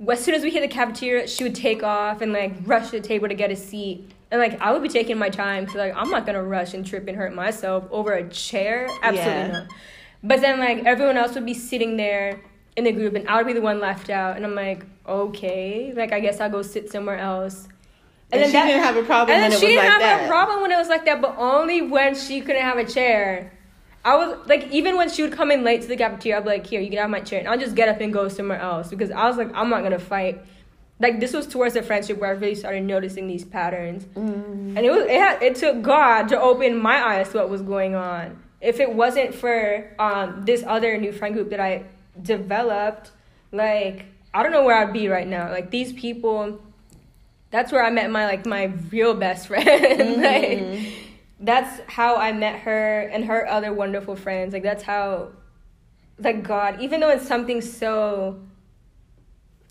As 0.08 0.24
soon 0.24 0.36
as 0.36 0.44
we 0.44 0.52
hit 0.52 0.62
the 0.62 0.68
cafeteria, 0.68 1.28
she 1.28 1.44
would 1.44 1.56
take 1.56 1.82
off 1.82 2.22
and 2.22 2.32
like 2.32 2.54
rush 2.66 2.92
to 2.92 3.00
the 3.00 3.08
table 3.08 3.28
to 3.28 3.34
get 3.34 3.50
a 3.50 3.56
seat. 3.56 4.12
And 4.34 4.42
like 4.42 4.60
I 4.60 4.72
would 4.72 4.82
be 4.82 4.90
taking 4.90 5.20
my 5.20 5.30
time 5.30 5.64
because 5.66 5.78
like 5.78 5.94
I'm 5.96 6.10
not 6.10 6.26
gonna 6.26 6.42
rush 6.44 6.74
and 6.74 6.84
trip 6.84 7.08
and 7.08 7.16
hurt 7.16 7.36
myself 7.36 7.86
over 7.92 8.14
a 8.14 8.28
chair. 8.30 8.90
Absolutely 9.04 9.32
Yeah. 9.32 9.48
not. 9.52 9.68
But 10.24 10.42
then 10.42 10.60
like 10.60 10.86
everyone 10.86 11.18
else 11.18 11.36
would 11.36 11.46
be 11.46 11.54
sitting 11.54 11.98
there 11.98 12.42
in 12.76 12.84
the 12.86 12.92
group 12.92 13.14
and 13.14 13.30
I 13.30 13.38
would 13.38 13.46
be 13.46 13.54
the 13.54 13.62
one 13.62 13.80
left 13.80 14.10
out 14.10 14.36
and 14.36 14.44
I'm 14.44 14.56
like, 14.56 14.88
okay, 15.08 15.94
like 15.96 16.12
I 16.14 16.20
guess 16.20 16.42
I'll 16.42 16.50
go 16.50 16.64
sit 16.64 16.92
somewhere 16.92 17.20
else. 17.20 17.68
And, 18.32 18.42
then 18.42 18.50
she 18.50 18.54
didn't 18.54 18.82
have 18.82 18.98
a 18.98 19.04
problem 19.04 19.36
and 19.36 19.44
then 19.44 19.52
it 19.52 19.60
she 19.60 19.66
was 19.68 19.76
didn't 19.76 19.86
like 19.86 19.92
have 19.92 20.02
that. 20.02 20.26
a 20.26 20.28
problem 20.28 20.62
when 20.64 20.72
it 20.72 20.78
was 20.78 20.90
like 20.90 21.06
that, 21.06 21.22
but 21.22 21.36
only 21.38 21.84
when 21.84 22.16
she 22.16 22.42
couldn't 22.42 22.64
have 22.64 22.80
a 22.80 22.86
chair. 22.86 23.54
I 24.04 24.16
was 24.16 24.36
like, 24.48 24.68
even 24.72 24.98
when 24.98 25.12
she 25.12 25.22
would 25.22 25.34
come 25.34 25.52
in 25.52 25.64
late 25.64 25.84
to 25.84 25.88
the 25.88 25.96
cafeteria, 25.96 26.40
I'd 26.40 26.44
be 26.44 26.50
like, 26.50 26.66
here, 26.66 26.82
you 26.82 26.90
can 26.90 26.98
have 26.98 27.12
my 27.12 27.20
chair. 27.20 27.38
And 27.40 27.48
I'll 27.48 27.60
just 27.60 27.76
get 27.76 27.88
up 27.88 28.02
and 28.02 28.12
go 28.12 28.30
somewhere 28.30 28.60
else 28.60 28.90
because 28.90 29.12
I 29.12 29.28
was 29.28 29.38
like, 29.38 29.52
I'm 29.54 29.70
not 29.70 29.84
gonna 29.84 30.00
fight. 30.00 30.44
Like 31.00 31.20
this 31.20 31.34
was 31.34 31.48
towards 31.48 31.74
the 31.74 31.82
friendship 31.84 32.20
where 32.20 32.30
I 32.30 32.34
really 32.34 32.56
started 32.56 32.84
noticing 32.84 33.28
these 33.28 33.44
patterns, 33.44 34.06
Mm. 34.16 34.78
and 34.78 34.80
it 34.80 34.92
was 34.92 35.04
it, 35.06 35.20
had, 35.20 35.42
it 35.42 35.56
took 35.56 35.82
God 35.82 36.30
to 36.30 36.40
open 36.40 36.78
my 36.78 37.02
eyes 37.06 37.30
to 37.30 37.38
what 37.40 37.50
was 37.50 37.62
going 37.62 37.96
on. 37.96 38.42
If 38.62 38.80
it 38.80 38.94
wasn't 38.94 39.36
for 39.36 39.92
um 40.00 40.44
this 40.46 40.64
other 40.66 40.98
new 40.98 41.12
friend 41.12 41.34
group 41.36 41.50
that 41.50 41.60
I 41.60 41.84
developed, 42.22 43.12
like 43.52 44.06
I 44.34 44.44
don't 44.44 44.52
know 44.52 44.64
where 44.64 44.78
I'd 44.78 44.94
be 44.94 45.08
right 45.10 45.28
now. 45.28 45.50
Like 45.52 45.72
these 45.72 45.92
people, 45.94 46.62
that's 47.52 47.72
where 47.72 47.84
I 47.84 47.90
met 47.90 48.10
my 48.10 48.26
like 48.26 48.46
my 48.46 48.66
real 48.92 49.14
best 49.14 49.48
friend. 49.52 50.22
like 50.22 50.94
that's 51.40 51.82
how 51.88 52.16
I 52.16 52.32
met 52.32 52.60
her 52.60 53.02
and 53.02 53.26
her 53.26 53.46
other 53.50 53.74
wonderful 53.74 54.16
friends. 54.16 54.54
Like 54.54 54.64
that's 54.64 54.84
how 54.84 55.30
like 56.20 56.44
God, 56.44 56.80
even 56.82 57.00
though 57.02 57.10
it's 57.10 57.28
something 57.28 57.60
so 57.62 58.40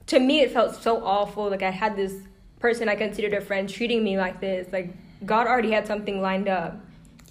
to 0.07 0.19
me 0.19 0.41
it 0.41 0.53
felt 0.53 0.81
so 0.83 1.05
awful. 1.05 1.51
Like 1.51 1.63
I 1.63 1.71
had 1.71 1.97
this 1.97 2.15
person 2.59 2.89
I 2.89 2.95
considered 2.95 3.35
a 3.35 3.41
friend 3.41 3.69
treating 3.69 4.03
me 4.05 4.19
like 4.19 4.41
this. 4.41 4.73
Like 4.73 4.95
God 5.25 5.47
already 5.47 5.71
had 5.71 5.87
something 5.87 6.21
lined 6.21 6.49
up. 6.49 6.81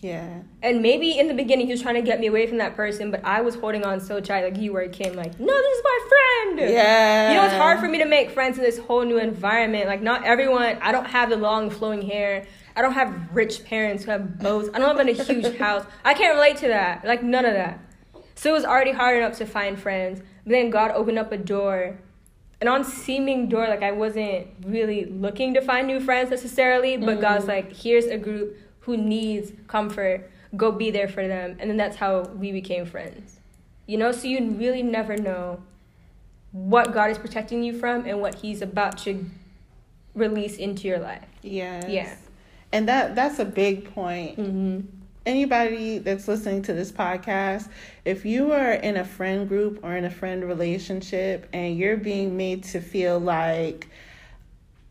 Yeah. 0.02 0.42
And 0.64 0.82
maybe 0.82 1.18
in 1.18 1.28
the 1.28 1.34
beginning 1.34 1.68
he 1.68 1.74
was 1.74 1.82
trying 1.82 1.96
to 1.96 2.02
get 2.02 2.20
me 2.20 2.28
away 2.28 2.48
from 2.48 2.58
that 2.58 2.76
person, 2.76 3.12
but 3.12 3.24
I 3.24 3.42
was 3.42 3.56
holding 3.56 3.84
on 3.86 4.00
so 4.00 4.20
tight, 4.20 4.44
like 4.44 4.58
you 4.58 4.74
were, 4.74 4.88
Kim. 4.88 5.16
Like, 5.16 5.40
no, 5.40 5.54
this 5.54 5.78
is 5.78 5.84
my 5.84 6.00
friend. 6.10 6.72
Yeah. 6.72 7.30
You 7.30 7.38
know, 7.38 7.46
it's 7.46 7.54
hard 7.54 7.80
for 7.80 7.88
me 7.88 8.00
to 8.00 8.06
make 8.06 8.32
friends 8.32 8.58
in 8.58 8.64
this 8.64 8.80
whole 8.80 9.06
new 9.06 9.20
environment. 9.20 9.86
Like, 9.86 10.02
not 10.02 10.26
everyone. 10.26 10.80
I 10.82 10.92
don't 10.92 11.06
have 11.06 11.30
the 11.30 11.38
long 11.38 11.70
flowing 11.70 12.02
hair. 12.02 12.48
I 12.76 12.82
don't 12.82 12.94
have 12.94 13.14
rich 13.32 13.64
parents 13.64 14.04
who 14.04 14.12
have 14.12 14.40
boats. 14.40 14.70
I 14.74 14.80
don't 14.80 14.96
live 14.96 15.08
in 15.08 15.20
a 15.20 15.24
huge 15.24 15.58
house. 15.60 15.86
I 16.04 16.16
can't 16.16 16.36
relate 16.36 16.58
to 16.58 16.68
that. 16.70 17.06
Like, 17.06 17.22
none 17.22 17.46
of 17.46 17.54
that. 17.54 17.80
So 18.34 18.50
it 18.50 18.54
was 18.54 18.66
already 18.66 18.92
hard 18.92 19.18
enough 19.18 19.38
to 19.38 19.46
find 19.46 19.80
friends. 19.80 20.20
But 20.44 20.52
then 20.52 20.72
God 20.72 20.92
opened 20.92 21.20
up 21.20 21.32
a 21.32 21.38
door. 21.38 22.00
An 22.62 22.68
unseeming 22.68 23.50
door, 23.50 23.68
like 23.68 23.82
I 23.82 23.92
wasn't 23.92 24.48
really 24.64 25.06
looking 25.06 25.56
to 25.56 25.62
find 25.62 25.88
new 25.88 26.00
friends 26.00 26.30
necessarily, 26.30 26.96
but 26.96 27.20
God's 27.20 27.48
like, 27.48 27.76
here's 27.76 28.06
a 28.06 28.18
group 28.18 28.56
who 28.82 28.98
needs 28.98 29.52
comfort. 29.68 30.30
Go 30.56 30.72
be 30.72 30.92
there 30.92 31.08
for 31.08 31.28
them. 31.28 31.58
And 31.60 31.70
then 31.70 31.78
that's 31.78 31.96
how 31.96 32.22
we 32.36 32.52
became 32.52 32.86
friends. 32.86 33.40
You 33.88 33.98
know, 33.98 34.12
so 34.12 34.28
you 34.28 34.52
really 34.52 34.84
never 34.84 35.18
know 35.18 35.64
what 36.52 36.94
God 36.94 37.10
is 37.10 37.18
protecting 37.18 37.64
you 37.64 37.78
from 37.78 38.06
and 38.06 38.22
what 38.22 38.36
He's 38.36 38.62
about 38.62 38.98
to 39.00 39.26
release 40.14 40.58
into 40.58 40.88
your 40.88 41.00
life. 41.00 41.26
Yes. 41.42 41.86
Yeah. 41.88 42.16
And 42.72 42.88
that 42.88 43.16
that's 43.16 43.40
a 43.40 43.46
big 43.46 43.94
point. 43.94 44.38
Mm-hmm. 44.38 45.01
Anybody 45.24 46.00
that's 46.00 46.28
listening 46.28 46.64
to 46.64 46.74
this 46.74 46.92
podcast, 46.92 47.70
if 48.06 48.26
you 48.26 48.54
are 48.54 48.72
in 48.72 48.98
a 48.98 49.06
friend 49.06 49.48
group 49.48 49.80
or 49.84 49.96
in 49.96 50.04
a 50.04 50.10
friend 50.10 50.44
relationship 50.44 51.48
and 51.54 51.78
you're 51.78 51.96
being 51.96 52.36
made 52.38 52.64
to 52.64 52.82
feel 52.82 53.20
like 53.20 53.88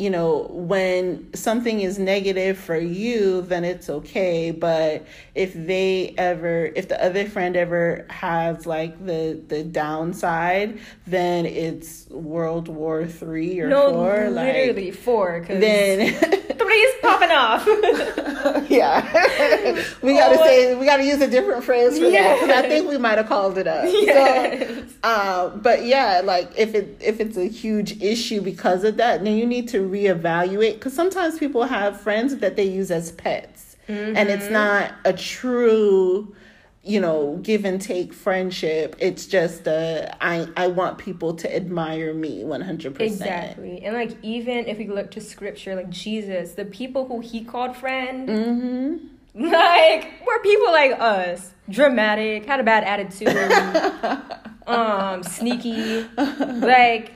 you 0.00 0.08
know, 0.10 0.46
when 0.50 1.32
something 1.34 1.80
is 1.80 1.98
negative 1.98 2.56
for 2.58 2.78
you, 2.78 3.42
then 3.42 3.64
it's 3.64 3.90
okay. 3.90 4.50
But 4.50 5.04
if 5.34 5.52
they 5.52 6.14
ever, 6.16 6.66
if 6.74 6.88
the 6.88 7.02
other 7.04 7.26
friend 7.28 7.54
ever 7.56 8.06
has 8.08 8.66
like 8.66 9.04
the 9.04 9.40
the 9.48 9.62
downside, 9.62 10.78
then 11.06 11.44
it's 11.46 12.08
World 12.08 12.68
War 12.68 13.06
Three 13.06 13.60
or 13.60 13.68
No, 13.68 13.90
four. 13.90 14.30
literally 14.30 14.90
four. 14.90 15.40
Cause 15.40 15.50
Like, 15.50 15.60
then 15.60 16.14
three's 16.58 16.94
popping 17.02 17.30
off. 17.30 17.66
yeah, 18.70 19.02
we 20.02 20.14
gotta 20.14 20.38
Oh, 20.40 20.44
say 20.44 20.74
we 20.76 20.86
gotta 20.86 21.04
use 21.04 21.20
a 21.20 21.28
different 21.28 21.64
phrase 21.64 21.98
for 21.98 22.10
that 22.10 22.40
because 22.40 22.56
I 22.64 22.68
think 22.68 22.88
we 22.88 22.96
might 22.98 23.18
have 23.18 23.26
called 23.28 23.58
it 23.58 23.66
up. 23.66 23.84
Yes. 23.86 24.78
So, 24.78 24.84
uh, 25.02 25.48
but 25.56 25.84
yeah, 25.84 26.22
like 26.24 26.50
if 26.56 26.74
it 26.74 26.96
if 27.00 27.20
it's 27.20 27.36
a 27.36 27.46
huge 27.48 28.00
issue 28.00 28.40
because 28.40 28.84
of 28.84 28.96
that, 28.96 29.24
then 29.24 29.36
you 29.36 29.46
need 29.46 29.68
to 29.68 29.80
reevaluate 29.90 30.74
because 30.74 30.92
sometimes 30.94 31.38
people 31.38 31.64
have 31.64 32.00
friends 32.00 32.36
that 32.38 32.56
they 32.56 32.64
use 32.64 32.90
as 32.90 33.12
pets, 33.12 33.76
and 33.88 34.16
it's 34.30 34.44
Mm-hmm. 34.44 34.52
not 34.52 34.92
a 35.04 35.12
true. 35.12 36.34
You 36.82 36.98
know, 36.98 37.38
give 37.42 37.66
and 37.66 37.78
take 37.78 38.14
friendship. 38.14 38.96
It's 38.98 39.26
just 39.26 39.68
uh, 39.68 40.08
I 40.18 40.48
I 40.56 40.68
want 40.68 40.96
people 40.96 41.34
to 41.34 41.54
admire 41.54 42.14
me 42.14 42.42
one 42.42 42.62
hundred 42.62 42.94
percent. 42.94 43.20
exactly. 43.20 43.84
And 43.84 43.94
like 43.94 44.12
even 44.22 44.66
if 44.66 44.78
we 44.78 44.88
look 44.88 45.10
to 45.10 45.20
scripture, 45.20 45.74
like 45.76 45.90
Jesus, 45.90 46.52
the 46.54 46.64
people 46.64 47.06
who 47.06 47.20
he 47.20 47.44
called 47.44 47.76
friend, 47.76 48.26
Mm-hmm. 48.26 48.96
like 49.52 50.26
were 50.26 50.38
people 50.42 50.72
like 50.72 50.92
us. 50.98 51.52
Dramatic, 51.68 52.46
had 52.46 52.60
a 52.60 52.64
bad 52.64 52.82
attitude, 52.82 53.28
um, 54.66 55.22
sneaky. 55.22 56.06
Like 56.16 57.12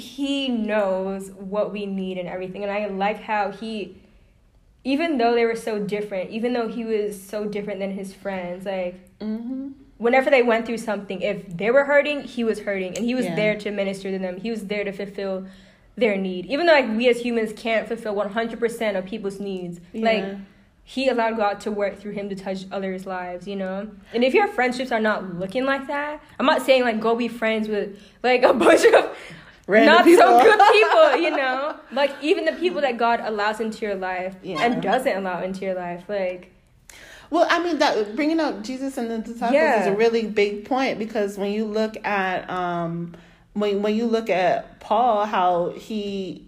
he 0.00 0.48
knows 0.48 1.30
what 1.30 1.72
we 1.72 1.86
need 1.86 2.18
and 2.18 2.28
everything. 2.28 2.62
And 2.62 2.72
I 2.72 2.86
like 2.86 3.20
how 3.22 3.50
he 3.52 3.96
even 4.82 5.18
though 5.18 5.34
they 5.34 5.44
were 5.44 5.56
so 5.56 5.78
different, 5.78 6.30
even 6.30 6.54
though 6.54 6.66
he 6.66 6.84
was 6.86 7.22
so 7.22 7.44
different 7.44 7.80
than 7.80 7.90
his 7.92 8.14
friends, 8.14 8.64
like 8.64 8.94
Mm-hmm. 9.20 9.68
whenever 9.98 10.30
they 10.30 10.42
went 10.42 10.64
through 10.64 10.78
something, 10.78 11.20
if 11.20 11.46
they 11.58 11.70
were 11.70 11.84
hurting, 11.84 12.22
he 12.22 12.42
was 12.42 12.60
hurting, 12.60 12.96
and 12.96 13.04
he 13.04 13.14
was 13.14 13.26
Yeah. 13.26 13.34
there 13.34 13.58
to 13.58 13.70
minister 13.70 14.10
to 14.10 14.18
them. 14.18 14.38
He 14.38 14.50
was 14.50 14.66
there 14.66 14.82
to 14.84 14.92
fulfill 14.92 15.46
their 15.96 16.16
need, 16.16 16.46
even 16.46 16.64
though 16.64 16.72
like 16.72 16.88
we 16.96 17.08
as 17.10 17.20
humans 17.20 17.52
can't 17.54 17.86
fulfill 17.86 18.14
one 18.14 18.30
hundred 18.30 18.58
percent 18.58 18.96
of 18.96 19.04
people's 19.04 19.38
needs. 19.38 19.80
Like 19.92 20.24
he 20.82 21.08
allowed 21.08 21.36
God 21.36 21.60
to 21.60 21.70
work 21.70 21.98
through 22.00 22.12
him 22.12 22.30
to 22.30 22.34
touch 22.34 22.64
others' 22.72 23.04
lives, 23.04 23.46
you 23.46 23.54
know? 23.56 23.88
And 24.14 24.24
if 24.24 24.32
your 24.32 24.48
friendships 24.48 24.90
are 24.90 24.98
not 25.00 25.38
looking 25.38 25.64
like 25.66 25.86
that, 25.88 26.20
I'm 26.38 26.46
not 26.46 26.62
saying 26.62 26.82
like 26.84 26.98
go 27.00 27.14
be 27.14 27.28
friends 27.28 27.68
with 27.68 28.00
like 28.22 28.42
a 28.42 28.54
bunch 28.64 28.84
of 28.86 29.14
Random 29.70 29.94
not 29.94 30.04
people. 30.04 30.26
so 30.26 30.42
good 30.42 30.60
people, 30.72 31.16
you 31.22 31.30
know? 31.36 31.76
Like 31.92 32.12
even 32.22 32.44
the 32.44 32.52
people 32.52 32.80
that 32.80 32.98
God 32.98 33.20
allows 33.22 33.60
into 33.60 33.86
your 33.86 33.94
life 33.94 34.34
Yeah. 34.42 34.62
and 34.64 34.82
doesn't 34.82 35.16
allow 35.16 35.42
into 35.42 35.64
your 35.64 35.74
life, 35.74 36.04
like 36.08 36.52
Well, 37.30 37.46
I 37.48 37.62
mean 37.62 37.78
that 37.78 38.16
bringing 38.16 38.40
up 38.40 38.62
Jesus 38.62 38.98
and 38.98 39.10
the 39.10 39.18
disciples 39.18 39.52
Yeah. 39.54 39.82
is 39.82 39.86
a 39.86 39.94
really 39.96 40.26
big 40.26 40.64
point 40.64 40.98
because 40.98 41.38
when 41.38 41.52
you 41.52 41.64
look 41.64 41.94
at 42.04 42.50
um 42.50 43.14
when 43.52 43.82
when 43.82 43.94
you 43.96 44.06
look 44.06 44.28
at 44.30 44.80
Paul, 44.80 45.24
how 45.26 45.70
he 45.70 46.46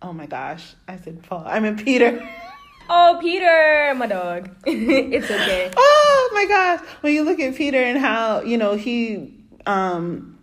oh 0.00 0.12
my 0.12 0.26
gosh, 0.26 0.74
I 0.86 0.96
said 0.98 1.22
Paul, 1.24 1.42
I 1.46 1.58
mean 1.60 1.76
Peter. 1.76 2.24
oh 2.88 3.18
Peter, 3.20 3.92
my 3.96 4.06
dog. 4.06 4.50
it's 4.66 5.30
okay. 5.30 5.70
oh 5.76 6.30
my 6.34 6.44
gosh, 6.46 6.80
when 7.00 7.12
you 7.14 7.22
look 7.24 7.40
at 7.40 7.56
Peter 7.56 7.82
and 7.82 7.98
how 7.98 8.42
you 8.42 8.56
know 8.58 8.74
he 8.76 9.34
um 9.66 10.37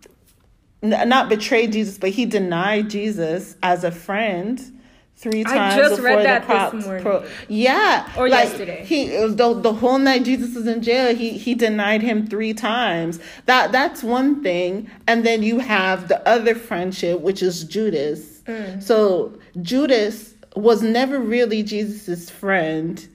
not 0.82 1.28
betrayed 1.28 1.72
Jesus, 1.72 1.98
but 1.98 2.10
he 2.10 2.26
denied 2.26 2.90
Jesus 2.90 3.56
as 3.62 3.84
a 3.84 3.90
friend. 3.90 4.72
Three 5.18 5.44
times. 5.44 5.74
I 5.74 5.76
just 5.78 5.96
before 5.96 6.04
read 6.04 6.26
that 6.26 6.46
the 6.46 6.76
this 6.76 6.84
morning. 6.84 7.02
pro- 7.02 7.24
yeah, 7.48 8.12
Or 8.18 8.28
like, 8.28 8.50
yesterday. 8.50 8.84
He 8.84 9.18
was 9.18 9.36
the 9.36 9.54
the 9.54 9.72
whole 9.72 9.98
night 9.98 10.24
Jesus 10.24 10.54
was 10.54 10.66
in 10.66 10.82
jail. 10.82 11.16
He 11.16 11.38
he 11.38 11.54
denied 11.54 12.02
him 12.02 12.26
three 12.26 12.52
times. 12.52 13.18
That 13.46 13.72
that's 13.72 14.02
one 14.02 14.42
thing, 14.42 14.90
and 15.06 15.24
then 15.24 15.42
you 15.42 15.58
have 15.58 16.08
the 16.08 16.26
other 16.28 16.54
friendship, 16.54 17.22
which 17.22 17.42
is 17.42 17.64
Judas. 17.64 18.42
Mm. 18.42 18.82
So 18.82 19.32
Judas 19.62 20.34
was 20.54 20.82
never 20.82 21.18
really 21.18 21.62
Jesus's 21.62 22.28
friend 22.28 23.08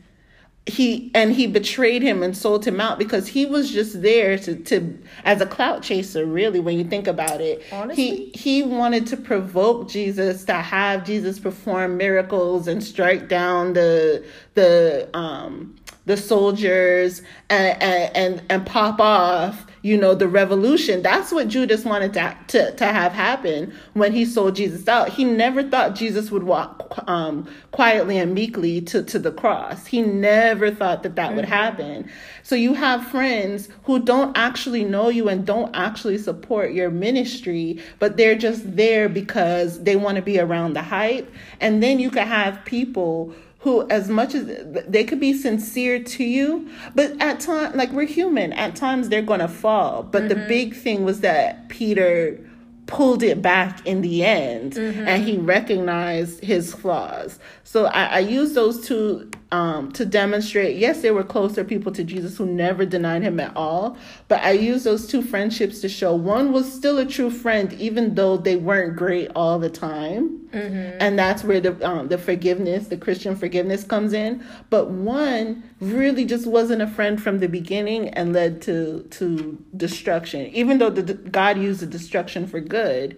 he 0.71 1.11
and 1.13 1.33
he 1.33 1.45
betrayed 1.47 2.01
him 2.01 2.23
and 2.23 2.35
sold 2.35 2.65
him 2.65 2.79
out 2.79 2.97
because 2.97 3.27
he 3.27 3.45
was 3.45 3.71
just 3.71 4.01
there 4.01 4.37
to 4.37 4.55
to 4.55 4.97
as 5.25 5.41
a 5.41 5.45
clout 5.45 5.83
chaser 5.83 6.25
really 6.25 6.59
when 6.59 6.77
you 6.77 6.85
think 6.85 7.07
about 7.07 7.41
it 7.41 7.61
Honestly? 7.71 8.03
he 8.03 8.25
he 8.33 8.63
wanted 8.63 9.05
to 9.07 9.17
provoke 9.17 9.89
jesus 9.89 10.45
to 10.45 10.53
have 10.53 11.05
jesus 11.05 11.39
perform 11.39 11.97
miracles 11.97 12.67
and 12.67 12.83
strike 12.83 13.27
down 13.27 13.73
the 13.73 14.25
the 14.53 15.09
um 15.13 15.75
the 16.05 16.17
soldiers 16.17 17.21
and 17.49 17.81
and 17.81 18.15
and, 18.15 18.43
and 18.49 18.65
pop 18.65 18.99
off 18.99 19.65
you 19.81 19.97
know 19.97 20.13
the 20.13 20.27
revolution. 20.27 21.01
That's 21.01 21.31
what 21.31 21.47
judas 21.47 21.85
wanted 21.85 22.13
to, 22.13 22.37
to 22.47 22.75
to 22.75 22.85
have 22.85 23.13
happen 23.13 23.73
when 23.93 24.11
he 24.11 24.25
sold 24.25 24.55
jesus 24.55 24.87
out. 24.87 25.09
He 25.09 25.23
never 25.23 25.63
thought 25.63 25.95
jesus 25.95 26.31
would 26.31 26.43
walk 26.43 27.03
um 27.07 27.47
quietly 27.71 28.17
and 28.17 28.33
meekly 28.33 28.81
to 28.81 29.03
to 29.03 29.19
the 29.19 29.31
cross. 29.31 29.87
He 29.87 30.01
never 30.01 30.71
thought 30.71 31.03
that 31.03 31.15
that 31.15 31.35
would 31.35 31.45
happen. 31.45 32.09
So 32.43 32.55
you 32.55 32.73
have 32.73 33.07
friends 33.07 33.69
who 33.83 33.99
don't 33.99 34.35
actually 34.37 34.83
know 34.83 35.09
you 35.09 35.29
and 35.29 35.45
don't 35.45 35.75
actually 35.75 36.17
support 36.17 36.73
your 36.73 36.89
ministry 36.89 37.79
but 37.99 38.17
they're 38.17 38.35
just 38.35 38.75
there 38.75 39.09
because 39.09 39.83
they 39.83 39.95
want 39.95 40.15
to 40.15 40.21
be 40.21 40.39
around 40.39 40.73
the 40.73 40.81
hype. 40.81 41.31
And 41.59 41.81
then 41.81 41.99
you 41.99 42.09
can 42.09 42.27
have 42.27 42.63
people 42.65 43.33
who 43.61 43.87
as 43.89 44.09
much 44.09 44.33
as 44.33 44.45
they 44.87 45.03
could 45.03 45.19
be 45.19 45.33
sincere 45.33 46.01
to 46.01 46.23
you 46.23 46.67
but 46.95 47.19
at 47.21 47.39
times 47.39 47.75
like 47.75 47.91
we're 47.91 48.05
human. 48.05 48.53
At 48.53 48.75
times 48.75 49.09
they're 49.09 49.21
gonna 49.21 49.47
fall. 49.47 50.03
But 50.03 50.29
the 50.29 50.35
mm-hmm. 50.35 50.47
big 50.47 50.75
thing 50.75 51.05
was 51.05 51.21
that 51.21 51.69
peter 51.69 52.39
pulled 52.87 53.23
it 53.23 53.41
back 53.41 53.85
in 53.85 54.01
the 54.01 54.25
end 54.25 54.75
and 54.75 54.95
mm-hmm. 54.95 55.23
he 55.23 55.37
recognized 55.37 56.43
his 56.43 56.73
flaws. 56.73 57.39
So 57.63 57.85
i, 57.85 58.05
I 58.05 58.19
use 58.19 58.53
those 58.53 58.85
two 58.85 59.29
um, 59.51 59.91
to 59.91 60.05
demonstrate 60.05 60.77
yes 60.77 61.01
there 61.01 61.13
were 61.13 61.23
closer 61.23 61.63
people 61.63 61.91
to 61.91 62.03
jesus 62.03 62.37
who 62.37 62.45
never 62.45 62.85
denied 62.85 63.21
him 63.21 63.39
at 63.39 63.55
all 63.55 63.97
but 64.27 64.41
i 64.41 64.51
use 64.51 64.83
those 64.83 65.07
two 65.07 65.21
friendships 65.21 65.81
to 65.81 65.89
show 65.89 66.15
one 66.15 66.51
was 66.51 66.71
still 66.71 66.97
a 66.97 67.05
true 67.05 67.29
friend 67.29 67.73
even 67.73 68.15
though 68.15 68.37
they 68.37 68.55
weren't 68.55 68.95
great 68.95 69.29
all 69.35 69.59
the 69.59 69.69
time 69.69 70.41
and 70.99 71.17
that's 71.17 71.43
where 71.43 71.61
the 71.61 71.87
um, 71.87 72.09
the 72.09 72.17
forgiveness, 72.17 72.87
the 72.87 72.97
Christian 72.97 73.35
forgiveness, 73.35 73.83
comes 73.85 74.11
in. 74.11 74.43
But 74.69 74.89
one 74.89 75.63
really 75.79 76.25
just 76.25 76.45
wasn't 76.45 76.81
a 76.81 76.87
friend 76.87 77.21
from 77.21 77.39
the 77.39 77.47
beginning 77.47 78.09
and 78.09 78.33
led 78.33 78.61
to 78.63 79.03
to 79.11 79.63
destruction. 79.77 80.47
Even 80.47 80.77
though 80.77 80.89
the, 80.89 81.13
God 81.13 81.57
used 81.57 81.79
the 81.79 81.85
destruction 81.85 82.47
for 82.47 82.59
good, 82.59 83.17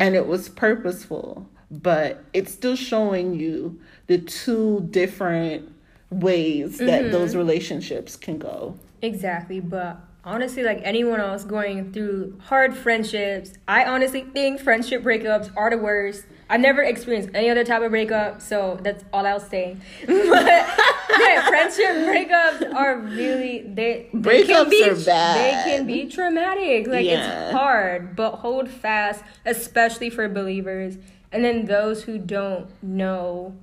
and 0.00 0.14
it 0.14 0.26
was 0.26 0.48
purposeful, 0.48 1.46
but 1.70 2.24
it's 2.32 2.52
still 2.52 2.76
showing 2.76 3.34
you 3.34 3.78
the 4.06 4.18
two 4.18 4.86
different 4.90 5.72
ways 6.10 6.78
that 6.78 7.02
mm-hmm. 7.02 7.12
those 7.12 7.34
relationships 7.34 8.16
can 8.16 8.38
go. 8.38 8.78
Exactly, 9.00 9.60
but 9.60 9.98
honestly, 10.24 10.62
like 10.62 10.80
anyone 10.84 11.20
else 11.20 11.44
going 11.44 11.92
through 11.92 12.38
hard 12.44 12.76
friendships, 12.76 13.54
I 13.66 13.84
honestly 13.84 14.22
think 14.22 14.60
friendship 14.60 15.02
breakups 15.02 15.50
are 15.56 15.70
the 15.70 15.78
worst. 15.78 16.24
I've 16.48 16.60
never 16.60 16.82
experienced 16.82 17.30
any 17.34 17.48
other 17.48 17.64
type 17.64 17.82
of 17.82 17.90
breakup, 17.90 18.42
so 18.42 18.78
that's 18.82 19.04
all 19.12 19.26
I'll 19.26 19.40
say. 19.40 19.76
but 20.06 20.46
yeah, 20.46 21.46
friendship 21.48 21.90
breakups 22.06 22.74
are 22.74 22.98
really 22.98 23.62
they, 23.62 24.10
they 24.12 24.44
can 24.44 24.66
Breakups 24.66 24.70
be 24.70 24.84
are 24.84 24.94
bad. 24.96 25.36
they 25.38 25.70
can 25.70 25.86
be 25.86 26.06
traumatic. 26.08 26.86
Like 26.86 27.06
Yeah. 27.06 27.46
it's 27.46 27.52
hard, 27.52 28.14
but 28.14 28.36
hold 28.36 28.68
fast, 28.68 29.24
especially 29.46 30.10
for 30.10 30.28
believers. 30.28 30.98
And 31.32 31.42
then 31.42 31.64
those 31.64 32.02
who 32.04 32.18
don't 32.18 32.68
know 32.82 33.56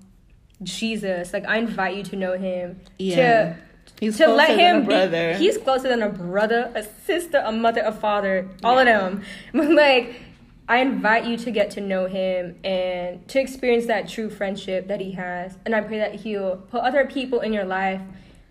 Jesus, 0.64 1.34
like 1.34 1.48
I 1.48 1.58
invite 1.58 1.96
you 1.96 2.04
to 2.04 2.16
know 2.16 2.38
him. 2.38 2.80
Yeah. 2.98 3.54
To 3.54 3.58
He's 4.00 4.18
to 4.18 4.26
closer 4.26 4.38
let 4.38 4.48
than 4.50 4.60
him 4.60 4.82
a 4.84 4.86
brother. 4.86 5.34
be 5.34 5.40
he's 5.40 5.58
closer 5.58 5.90
than 5.90 6.02
a 6.02 6.10
brother 6.10 6.72
a 6.74 6.84
sister 7.06 7.42
a 7.44 7.52
mother 7.52 7.82
a 7.82 7.92
father 7.92 8.48
all 8.64 8.78
of 8.80 8.86
them. 8.86 9.24
But 9.54 9.72
like 9.86 10.16
i 10.70 10.78
invite 10.78 11.26
you 11.26 11.36
to 11.36 11.52
get 11.52 11.72
to 11.72 11.82
know 11.82 12.06
him 12.06 12.56
and 12.64 13.28
to 13.28 13.40
experience 13.40 13.88
that 13.88 14.08
true 14.08 14.30
friendship 14.30 14.88
that 14.88 15.02
he 15.02 15.12
has. 15.14 15.58
And 15.66 15.76
i 15.76 15.82
pray 15.82 15.98
that 16.00 16.16
he'll 16.16 16.58
put 16.58 16.82
other 16.82 17.06
people 17.06 17.42
in 17.42 17.52
your 17.52 17.66
life 17.66 18.02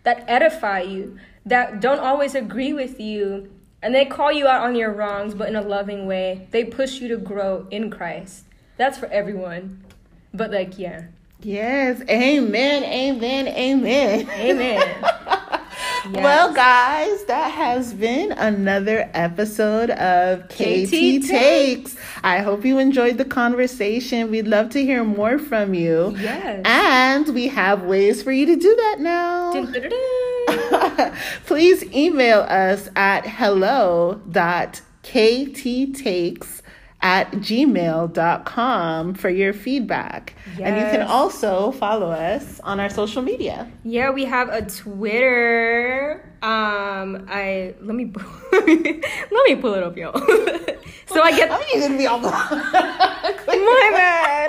that 0.02 0.24
edify 0.28 0.80
you 0.80 1.18
that 1.46 1.80
don't 1.80 2.00
always 2.00 2.34
agree 2.34 2.72
with 2.74 3.00
you. 3.00 3.50
And 3.80 3.94
they 3.94 4.04
call 4.04 4.32
you 4.32 4.46
out 4.48 4.64
on 4.64 4.74
your 4.74 4.92
wrongs 4.92 5.34
but 5.34 5.48
in 5.48 5.56
a 5.56 5.62
loving 5.62 6.06
way. 6.06 6.48
They 6.50 6.64
push 6.64 7.00
you 7.00 7.08
to 7.08 7.16
grow 7.16 7.66
in 7.70 7.90
christ. 7.90 8.44
That's 8.76 8.98
for 8.98 9.06
everyone. 9.06 9.84
But 10.34 10.50
like 10.50 10.78
yeah 10.78 11.04
Yes, 11.40 12.02
amen, 12.08 12.82
amen, 12.82 13.48
amen. 13.48 14.28
amen 14.28 15.04
Well, 16.12 16.52
guys, 16.54 17.24
that 17.26 17.50
has 17.52 17.92
been 17.92 18.32
another 18.32 19.10
episode 19.14 19.90
of 19.90 20.48
KT, 20.48 20.88
KT 20.88 21.28
Takes. 21.28 21.96
I 22.24 22.38
hope 22.38 22.64
you 22.64 22.78
enjoyed 22.78 23.18
the 23.18 23.26
conversation. 23.26 24.30
We'd 24.30 24.48
love 24.48 24.70
to 24.70 24.82
hear 24.82 25.04
more 25.04 25.38
from 25.38 25.74
you. 25.74 26.16
yes 26.18 26.62
And 26.64 27.28
we 27.34 27.48
have 27.48 27.82
ways 27.82 28.22
for 28.22 28.32
you 28.32 28.46
to 28.46 28.56
do 28.56 28.74
that 28.74 28.96
now. 29.00 29.52
Please 31.46 31.84
email 31.94 32.40
us 32.40 32.88
at 32.96 33.26
hello.kttakes 33.26 34.22
at 37.00 37.30
gmail.com 37.30 39.14
for 39.14 39.30
your 39.30 39.52
feedback. 39.52 40.34
And 40.60 40.76
you 40.76 40.82
can 40.82 41.02
also 41.02 41.70
follow 41.72 42.10
us 42.10 42.58
on 42.60 42.80
our 42.80 42.90
social 42.90 43.22
media. 43.22 43.70
Yeah, 43.84 44.10
we 44.10 44.24
have 44.24 44.48
a 44.48 44.62
Twitter. 44.62 46.28
Um, 46.42 47.26
I 47.28 47.74
let 47.80 47.94
me 47.94 48.12
let 48.52 49.44
me 49.46 49.56
pull 49.56 49.74
it 49.74 49.82
up, 49.82 49.96
y'all. 49.96 50.18
so 51.06 51.22
I 51.22 51.32
get 51.36 51.50
I'm 51.50 51.62
even 51.74 51.88
gonna 51.88 51.98
be 51.98 52.06
all 52.06 52.18
my 53.46 53.90
man. 53.92 54.48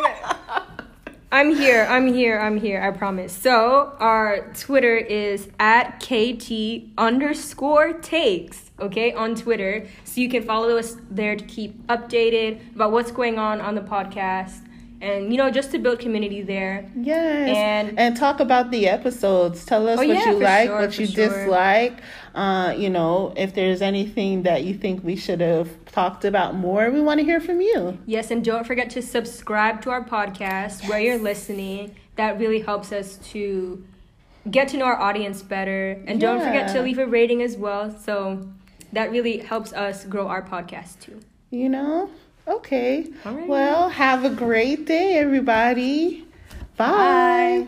I'm 1.31 1.55
here. 1.55 1.85
I'm 1.87 2.11
here. 2.11 2.39
I'm 2.39 2.57
here. 2.57 2.81
I 2.81 2.89
promise. 2.89 3.31
So 3.31 3.95
our 3.99 4.51
Twitter 4.53 4.97
is 4.97 5.49
at 5.59 5.99
kt 5.99 6.91
underscore 6.97 7.93
takes. 7.93 8.68
Okay, 8.81 9.13
on 9.13 9.35
Twitter, 9.35 9.87
so 10.03 10.21
you 10.21 10.29
can 10.29 10.43
follow 10.43 10.77
us 10.77 10.97
there 11.11 11.35
to 11.35 11.43
keep 11.45 11.85
updated 11.87 12.59
about 12.75 12.91
what's 12.91 13.11
going 13.11 13.37
on 13.39 13.59
on 13.61 13.75
the 13.75 13.81
podcast, 13.81 14.61
and 15.01 15.31
you 15.31 15.37
know 15.37 15.49
just 15.49 15.71
to 15.71 15.77
build 15.79 15.99
community 15.99 16.41
there. 16.41 16.89
Yes. 16.95 17.55
And- 17.55 17.97
And, 17.99 18.17
talk 18.17 18.39
about 18.39 18.69
the 18.71 18.87
episodes. 18.87 19.65
Tell 19.65 19.87
us 19.87 19.99
Oh, 19.99 20.07
what 20.07 20.17
yeah, 20.17 20.29
you 20.31 20.39
like, 20.39 20.67
sure, 20.69 20.79
what 20.81 20.99
you 20.99 21.05
sure. 21.05 21.27
dislike. 21.29 21.93
Uh, 22.35 22.73
you 22.77 22.89
know, 22.89 23.33
if 23.35 23.53
there's 23.53 23.81
anything 23.81 24.43
that 24.43 24.63
you 24.63 24.73
think 24.73 25.03
we 25.03 25.15
should 25.15 25.41
have 25.41 25.69
talked 25.85 26.23
about 26.25 26.55
more, 26.55 26.89
we 26.91 27.01
want 27.01 27.19
to 27.19 27.25
hear 27.25 27.39
from 27.39 27.59
you. 27.61 27.97
Yes, 28.05 28.29
and 28.31 28.43
don't 28.43 28.65
forget 28.67 28.89
to 28.91 29.01
subscribe 29.01 29.81
to 29.83 29.89
our 29.89 30.03
podcast 30.03 30.87
where 30.89 30.99
you're 30.99 31.17
listening. 31.17 31.95
That 32.17 32.37
really 32.39 32.59
helps 32.61 32.91
us 32.91 33.17
to 33.31 33.83
get 34.49 34.67
to 34.69 34.77
know 34.77 34.85
our 34.85 34.99
audience 34.99 35.41
better. 35.41 36.01
And 36.07 36.19
don't 36.19 36.39
forget 36.39 36.71
to 36.73 36.81
leave 36.81 36.99
a 36.99 37.05
rating 37.05 37.41
as 37.41 37.55
well. 37.57 37.89
So 37.91 38.47
that 38.93 39.11
really 39.11 39.37
helps 39.37 39.73
us 39.73 40.05
grow 40.05 40.27
our 40.27 40.41
podcast 40.41 40.99
too. 40.99 41.19
You 41.51 41.69
know? 41.69 42.09
Okay. 42.47 43.07
All 43.25 43.33
right. 43.33 43.47
Well, 43.47 43.89
have 43.89 44.25
a 44.25 44.29
great 44.29 44.85
day, 44.85 45.17
everybody. 45.17 46.25
Bye. 46.77 47.65